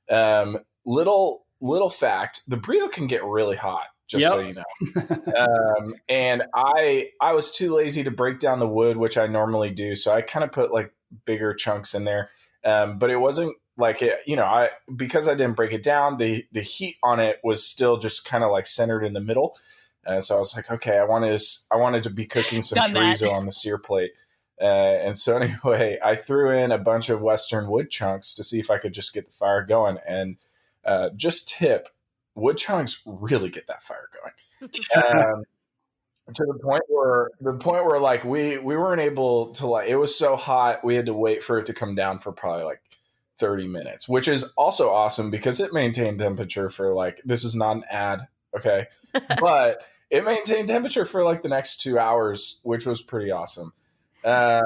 Um, 0.09 0.59
little 0.85 1.45
little 1.61 1.89
fact: 1.89 2.41
the 2.47 2.57
Brio 2.57 2.87
can 2.87 3.07
get 3.07 3.23
really 3.23 3.55
hot 3.55 3.87
just 4.07 4.21
yep. 4.21 4.31
so 4.31 4.39
you 4.39 4.53
know. 4.53 5.35
um, 5.35 5.95
and 6.07 6.43
I 6.53 7.09
I 7.19 7.33
was 7.33 7.51
too 7.51 7.73
lazy 7.73 8.03
to 8.03 8.11
break 8.11 8.39
down 8.39 8.59
the 8.59 8.67
wood, 8.67 8.97
which 8.97 9.17
I 9.17 9.27
normally 9.27 9.71
do, 9.71 9.95
so 9.95 10.11
I 10.11 10.21
kind 10.21 10.43
of 10.43 10.51
put 10.51 10.71
like 10.71 10.93
bigger 11.25 11.53
chunks 11.53 11.93
in 11.93 12.03
there. 12.03 12.29
Um, 12.63 12.97
but 12.97 13.09
it 13.09 13.17
wasn't 13.17 13.55
like 13.77 14.01
it, 14.01 14.19
you 14.25 14.35
know, 14.35 14.45
I 14.45 14.69
because 14.95 15.27
I 15.27 15.35
didn't 15.35 15.55
break 15.55 15.73
it 15.73 15.83
down, 15.83 16.17
the 16.17 16.45
the 16.51 16.61
heat 16.61 16.97
on 17.03 17.19
it 17.19 17.39
was 17.43 17.65
still 17.65 17.97
just 17.97 18.25
kind 18.25 18.43
of 18.43 18.51
like 18.51 18.67
centered 18.67 19.03
in 19.03 19.13
the 19.13 19.21
middle. 19.21 19.57
Uh, 20.05 20.21
so 20.21 20.35
I 20.35 20.39
was 20.39 20.55
like, 20.55 20.69
okay, 20.69 20.97
I 20.97 21.03
wanted 21.03 21.37
to, 21.37 21.45
I 21.71 21.77
wanted 21.77 22.03
to 22.03 22.09
be 22.09 22.25
cooking 22.25 22.61
some 22.61 22.75
Done 22.75 22.93
that. 22.93 23.17
chorizo 23.17 23.31
on 23.31 23.45
the 23.45 23.51
sear 23.51 23.77
plate. 23.77 24.11
Uh, 24.61 24.65
and 24.65 25.17
so 25.17 25.37
anyway, 25.41 25.97
I 26.03 26.15
threw 26.15 26.51
in 26.51 26.71
a 26.71 26.77
bunch 26.77 27.09
of 27.09 27.21
Western 27.21 27.67
wood 27.69 27.89
chunks 27.89 28.33
to 28.35 28.43
see 28.43 28.59
if 28.59 28.69
I 28.69 28.77
could 28.77 28.93
just 28.93 29.13
get 29.13 29.25
the 29.25 29.31
fire 29.31 29.63
going. 29.63 29.97
And 30.07 30.37
uh, 30.85 31.09
just 31.15 31.49
tip, 31.49 31.89
wood 32.35 32.57
chunks 32.57 33.01
really 33.05 33.49
get 33.49 33.67
that 33.67 33.83
fire 33.83 34.09
going. 34.13 34.71
Um, 34.95 35.43
to 36.33 36.43
the 36.45 36.57
point 36.57 36.81
where 36.87 37.29
the 37.39 37.53
point 37.53 37.85
where 37.85 37.99
like 37.99 38.23
we 38.23 38.57
we 38.57 38.75
weren't 38.75 39.01
able 39.01 39.51
to 39.51 39.67
like 39.67 39.87
it 39.87 39.95
was 39.95 40.17
so 40.17 40.35
hot 40.35 40.83
we 40.83 40.95
had 40.95 41.05
to 41.05 41.13
wait 41.13 41.43
for 41.43 41.59
it 41.59 41.67
to 41.67 41.73
come 41.73 41.93
down 41.93 42.17
for 42.17 42.31
probably 42.31 42.63
like 42.63 42.81
30 43.37 43.67
minutes, 43.67 44.07
which 44.07 44.27
is 44.27 44.45
also 44.55 44.89
awesome 44.89 45.29
because 45.29 45.59
it 45.59 45.73
maintained 45.73 46.19
temperature 46.19 46.69
for 46.69 46.93
like 46.93 47.21
this 47.25 47.43
is 47.43 47.55
not 47.55 47.77
an 47.77 47.83
ad, 47.91 48.27
okay? 48.57 48.87
but 49.39 49.81
it 50.09 50.23
maintained 50.23 50.67
temperature 50.67 51.05
for 51.05 51.23
like 51.23 51.43
the 51.43 51.49
next 51.49 51.81
two 51.81 51.99
hours, 51.99 52.59
which 52.63 52.85
was 52.85 53.01
pretty 53.01 53.31
awesome. 53.31 53.73
Um, 54.23 54.63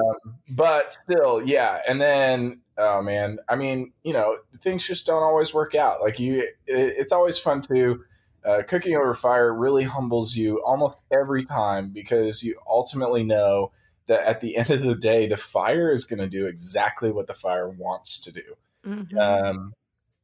but 0.48 0.92
still, 0.92 1.42
yeah. 1.46 1.80
And 1.86 2.00
then, 2.00 2.60
oh 2.80 3.02
man, 3.02 3.38
I 3.48 3.56
mean, 3.56 3.92
you 4.02 4.12
know, 4.12 4.38
things 4.60 4.86
just 4.86 5.06
don't 5.06 5.22
always 5.22 5.52
work 5.52 5.74
out. 5.74 6.00
Like 6.00 6.18
you, 6.18 6.40
it, 6.40 6.54
it's 6.66 7.12
always 7.12 7.38
fun 7.38 7.60
to 7.62 8.02
uh, 8.44 8.62
cooking 8.66 8.96
over 8.96 9.14
fire. 9.14 9.52
Really 9.54 9.84
humbles 9.84 10.34
you 10.34 10.62
almost 10.64 11.02
every 11.12 11.44
time 11.44 11.90
because 11.90 12.42
you 12.42 12.58
ultimately 12.66 13.22
know 13.22 13.70
that 14.06 14.26
at 14.26 14.40
the 14.40 14.56
end 14.56 14.70
of 14.70 14.82
the 14.82 14.94
day, 14.94 15.26
the 15.26 15.36
fire 15.36 15.92
is 15.92 16.04
going 16.04 16.20
to 16.20 16.28
do 16.28 16.46
exactly 16.46 17.12
what 17.12 17.26
the 17.26 17.34
fire 17.34 17.68
wants 17.68 18.18
to 18.20 18.32
do. 18.32 18.56
Mhm. 18.86 19.18
Um, 19.18 19.74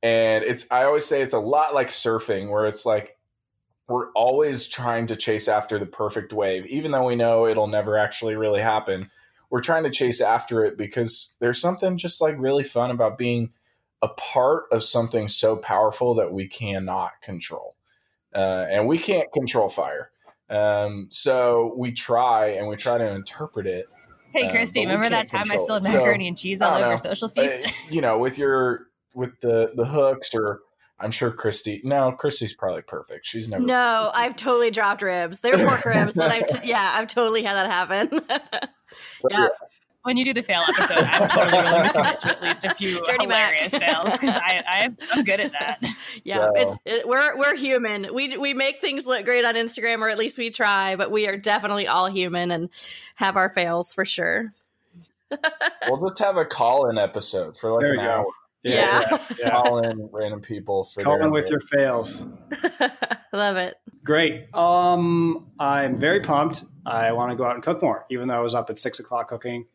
and 0.02 0.44
it's 0.44 0.66
I 0.70 0.84
always 0.84 1.04
say 1.04 1.20
it's 1.20 1.34
a 1.34 1.38
lot 1.38 1.74
like 1.74 1.88
surfing, 1.88 2.50
where 2.50 2.66
it's 2.66 2.86
like 2.86 3.18
we're 3.88 4.10
always 4.12 4.66
trying 4.66 5.06
to 5.08 5.16
chase 5.16 5.46
after 5.46 5.78
the 5.78 5.86
perfect 5.86 6.32
wave, 6.32 6.66
even 6.66 6.90
though 6.90 7.06
we 7.06 7.16
know 7.16 7.46
it'll 7.46 7.66
never 7.68 7.98
actually 7.98 8.34
really 8.34 8.60
happen. 8.60 9.10
We're 9.50 9.62
trying 9.62 9.84
to 9.84 9.90
chase 9.90 10.20
after 10.20 10.64
it 10.64 10.76
because 10.76 11.36
there's 11.40 11.60
something 11.60 11.96
just 11.96 12.20
like 12.20 12.36
really 12.38 12.64
fun 12.64 12.90
about 12.90 13.18
being 13.18 13.50
a 14.02 14.08
part 14.08 14.64
of 14.72 14.84
something 14.84 15.28
so 15.28 15.56
powerful 15.56 16.14
that 16.14 16.32
we 16.32 16.48
cannot 16.48 17.12
control, 17.22 17.76
uh, 18.34 18.66
and 18.70 18.86
we 18.86 18.98
can't 18.98 19.32
control 19.32 19.68
fire. 19.68 20.10
Um, 20.48 21.08
so 21.10 21.74
we 21.76 21.92
try 21.92 22.48
and 22.50 22.68
we 22.68 22.76
try 22.76 22.98
to 22.98 23.06
interpret 23.08 23.66
it 23.66 23.86
Hey, 24.36 24.48
Uh, 24.48 24.50
Christy, 24.50 24.84
but 24.84 24.92
remember 24.92 25.10
that 25.10 25.28
time 25.28 25.50
I 25.50 25.56
control 25.56 25.64
stole 25.64 25.76
it. 25.76 25.84
So, 25.84 25.92
macaroni 25.92 26.28
and 26.28 26.36
cheese 26.36 26.60
all 26.60 26.76
over 26.76 26.90
know. 26.90 26.96
Social 26.98 27.28
uh, 27.28 27.30
Feast? 27.30 27.72
you 27.90 28.00
know, 28.00 28.18
with 28.18 28.36
your 28.36 28.88
with 29.14 29.40
the 29.40 29.72
the 29.74 29.86
hooks 29.86 30.34
or 30.34 30.60
I'm 31.00 31.10
sure 31.10 31.30
Christy. 31.30 31.80
No, 31.84 32.12
Christy's 32.12 32.54
probably 32.54 32.82
perfect. 32.82 33.26
She's 33.26 33.48
never. 33.48 33.64
No, 33.64 34.10
I've 34.14 34.36
totally 34.36 34.70
dropped 34.70 35.02
ribs. 35.02 35.40
They're 35.40 35.56
pork 35.56 35.84
ribs, 35.84 36.16
but 36.16 36.30
I've 36.30 36.46
t- 36.46 36.58
yeah, 36.68 36.94
I've 36.96 37.06
totally 37.06 37.42
had 37.42 37.54
that 37.54 37.70
happen. 37.70 38.20
But 39.22 39.32
yeah. 39.32 39.48
when 40.02 40.16
you 40.16 40.24
do 40.24 40.34
the 40.34 40.42
fail 40.42 40.62
episode, 40.68 40.98
I'm 40.98 41.28
totally 41.28 41.62
willing 41.62 41.84
to 41.84 41.92
commit 41.92 42.20
to 42.20 42.28
at 42.28 42.42
least 42.42 42.64
a 42.64 42.74
few 42.74 43.00
Dirty 43.04 43.26
Mac. 43.26 43.52
hilarious 43.54 43.76
fails 43.78 44.12
because 44.12 44.36
I, 44.36 44.62
I 44.66 44.90
I'm 45.12 45.24
good 45.24 45.40
at 45.40 45.52
that. 45.52 45.80
yeah, 46.24 46.36
So- 46.36 46.52
it's 46.56 46.78
it, 46.84 47.08
we're 47.08 47.36
we're 47.36 47.56
human. 47.56 48.14
We 48.14 48.36
we 48.38 48.54
make 48.54 48.80
things 48.80 49.06
look 49.06 49.24
great 49.24 49.44
on 49.44 49.54
Instagram, 49.54 50.00
or 50.02 50.08
at 50.08 50.18
least 50.18 50.38
we 50.38 50.50
try. 50.50 50.96
But 50.96 51.10
we 51.10 51.26
are 51.28 51.36
definitely 51.36 51.86
all 51.88 52.06
human 52.08 52.50
and 52.50 52.68
have 53.16 53.36
our 53.36 53.48
fails 53.48 53.92
for 53.94 54.04
sure. 54.04 54.52
We'll 55.88 56.08
just 56.08 56.20
have 56.20 56.36
a 56.36 56.44
call 56.44 56.88
in 56.90 56.98
episode 56.98 57.58
for 57.58 57.70
like 57.72 57.80
There 57.80 57.92
an 57.94 57.98
we 57.98 58.04
go. 58.04 58.10
hour. 58.10 58.26
Yeah. 58.62 59.00
yeah, 59.10 59.18
yeah. 59.38 59.50
Call 59.50 59.78
in 59.78 60.08
random 60.12 60.40
people 60.40 60.82
for 60.84 61.02
Call 61.02 61.22
in 61.22 61.30
with 61.30 61.48
your 61.50 61.60
fails. 61.60 62.26
Love 63.32 63.56
it. 63.56 63.74
Great. 64.04 64.46
Um, 64.54 65.48
I'm 65.58 65.98
very 65.98 66.20
pumped. 66.20 66.64
I 66.86 67.12
want 67.12 67.30
to 67.32 67.36
go 67.36 67.44
out 67.44 67.54
and 67.54 67.62
cook 67.62 67.82
more, 67.82 68.06
even 68.10 68.28
though 68.28 68.34
I 68.36 68.40
was 68.40 68.54
up 68.54 68.70
at 68.70 68.78
six 68.78 68.98
o'clock 69.00 69.28
cooking. 69.28 69.66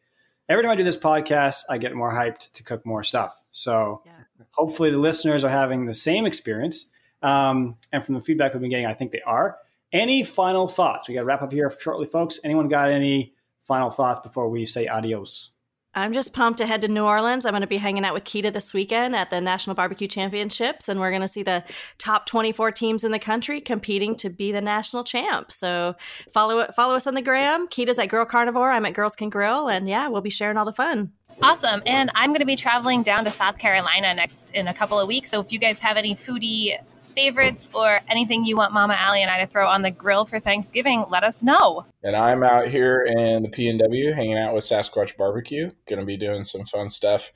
Every 0.50 0.64
time 0.64 0.72
I 0.72 0.76
do 0.76 0.84
this 0.84 0.98
podcast, 0.98 1.64
I 1.70 1.78
get 1.78 1.94
more 1.96 2.12
hyped 2.12 2.52
to 2.54 2.64
cook 2.64 2.86
more 2.86 3.04
stuff. 3.04 3.42
So 3.52 4.02
Yeah. 4.06 4.12
hopefully 4.52 4.92
the 4.92 4.98
listeners 4.98 5.44
are 5.44 5.50
having 5.50 5.86
the 5.86 5.94
same 5.94 6.26
experience. 6.26 6.90
Um, 7.22 7.78
and 7.92 8.04
from 8.04 8.16
the 8.16 8.22
feedback 8.22 8.54
we've 8.54 8.62
been 8.62 8.70
getting, 8.72 8.86
I 8.88 8.94
think 8.94 9.12
they 9.12 9.22
are. 9.22 9.58
Any 9.94 10.24
final 10.24 10.68
thoughts? 10.68 11.08
We 11.08 11.14
got 11.14 11.22
to 11.22 11.26
wrap 11.26 11.42
up 11.42 11.52
here 11.52 11.72
shortly, 11.80 12.06
folks. 12.08 12.40
Anyone 12.44 12.68
got 12.70 12.90
any 12.90 13.34
final 13.62 13.90
thoughts 13.92 14.20
before 14.20 14.50
we 14.50 14.66
say 14.66 14.88
adios? 14.88 15.52
I'm 15.94 16.14
just 16.14 16.34
pumped 16.34 16.60
to 16.60 16.68
head 16.68 16.82
to 16.82 16.88
New 16.88 17.04
Orleans. 17.04 17.46
I'm 17.46 17.52
going 17.52 17.62
to 17.62 17.68
be 17.68 17.78
hanging 17.78 18.06
out 18.06 18.14
with 18.14 18.24
Kita 18.24 18.54
this 18.54 18.74
weekend 18.74 19.14
at 19.14 19.30
the 19.30 19.42
National 19.42 19.76
Barbecue 19.76 20.08
Championships, 20.08 20.88
and 20.88 21.02
we're 21.02 21.10
going 21.10 21.22
to 21.22 21.28
see 21.28 21.44
the 21.44 21.66
top 21.98 22.26
24 22.28 22.72
teams 22.72 23.04
in 23.04 23.12
the 23.12 23.20
country 23.20 23.60
competing 23.60 24.16
to 24.16 24.30
be 24.30 24.54
the 24.54 24.62
national 24.62 25.04
champ. 25.04 25.52
So 25.52 25.96
follow 26.32 26.66
follow 26.74 26.96
us 26.96 27.08
on 27.08 27.14
the 27.14 27.22
gram. 27.22 27.68
Kita's 27.68 28.00
at 28.00 28.08
Girl 28.08 28.24
Carnivore. 28.24 28.72
I'm 28.72 28.86
at 28.86 28.94
Girls 28.94 29.18
Can 29.18 29.30
Grill, 29.30 29.68
and 29.68 29.88
yeah, 29.88 30.08
we'll 30.08 30.22
be 30.22 30.30
sharing 30.30 30.56
all 30.56 30.66
the 30.66 30.72
fun. 30.72 31.12
Awesome. 31.42 31.82
And 31.86 32.10
I'm 32.16 32.30
going 32.30 32.40
to 32.40 32.46
be 32.46 32.56
traveling 32.56 33.04
down 33.04 33.26
to 33.26 33.32
South 33.32 33.58
Carolina 33.58 34.14
next 34.14 34.52
in 34.52 34.68
a 34.68 34.74
couple 34.74 35.00
of 35.00 35.08
weeks. 35.08 35.30
So 35.30 35.42
if 35.42 35.52
you 35.52 35.60
guys 35.60 35.80
have 35.80 35.98
any 35.98 36.16
foodie 36.16 36.78
favorites 37.12 37.68
or 37.74 38.00
anything 38.10 38.46
you 38.46 38.56
want 38.56 38.74
Mama 38.74 38.96
Allie 38.98 39.22
and 39.22 39.32
I 39.32 39.40
to 39.40 39.48
throw 39.48 39.68
on 39.68 39.82
the 39.82 39.92
grill 39.92 40.26
for 40.26 40.40
Thanksgiving, 40.40 41.06
let 41.10 41.24
us 41.24 41.44
know. 41.44 41.86
And 42.04 42.16
I'm 42.16 42.44
out 42.44 42.68
here 42.68 43.04
in 43.06 43.44
the 43.44 43.50
PNW 43.50 44.14
hanging 44.14 44.38
out 44.38 44.54
with 44.54 44.64
Sasquatch 44.64 45.18
Barbecue. 45.18 45.72
Going 45.88 46.00
to 46.00 46.06
be 46.06 46.18
doing 46.18 46.44
some 46.44 46.66
fun 46.66 46.90
stuff, 46.90 47.32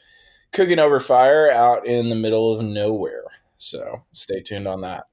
cooking 0.53 0.79
over 0.79 0.99
fire 0.99 1.51
out 1.51 1.85
in 1.87 2.09
the 2.09 2.15
middle 2.15 2.53
of 2.53 2.65
nowhere. 2.65 3.23
So 3.57 4.03
stay 4.11 4.41
tuned 4.41 4.67
on 4.67 4.81
that. 4.81 5.05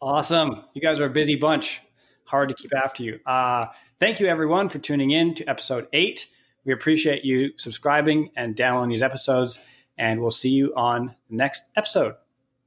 Awesome. 0.00 0.64
You 0.74 0.82
guys 0.82 1.00
are 1.00 1.06
a 1.06 1.10
busy 1.10 1.36
bunch. 1.36 1.80
Hard 2.24 2.48
to 2.48 2.54
keep 2.54 2.72
after 2.74 3.02
you. 3.02 3.20
Uh, 3.24 3.66
thank 4.00 4.20
you, 4.20 4.26
everyone, 4.26 4.68
for 4.68 4.78
tuning 4.78 5.12
in 5.12 5.34
to 5.36 5.44
episode 5.46 5.86
eight. 5.92 6.28
We 6.64 6.72
appreciate 6.72 7.24
you 7.24 7.52
subscribing 7.56 8.30
and 8.36 8.56
downloading 8.56 8.90
these 8.90 9.02
episodes, 9.02 9.62
and 9.98 10.20
we'll 10.20 10.30
see 10.30 10.50
you 10.50 10.72
on 10.76 11.14
the 11.28 11.36
next 11.36 11.64
episode. 11.76 12.14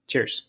Cheers. 0.08 0.44